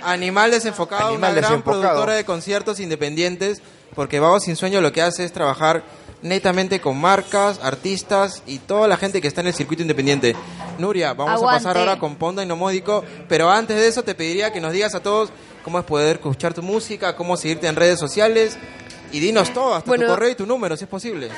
[0.03, 1.81] Animal Desenfocado, Animal una gran Desenfocado.
[1.83, 3.63] productora de conciertos independientes,
[3.95, 5.83] porque Vago Sin Sueño lo que hace es trabajar
[6.23, 10.35] netamente con marcas, artistas y toda la gente que está en el circuito independiente.
[10.79, 11.57] Nuria, vamos Aguante.
[11.57, 14.73] a pasar ahora con Ponda y Nomódico, pero antes de eso te pediría que nos
[14.73, 15.31] digas a todos
[15.65, 18.57] cómo es poder escuchar tu música, cómo seguirte en redes sociales
[19.13, 20.05] y dinos todo, hasta Bueno.
[20.07, 21.29] tu correo y tu número, si es posible.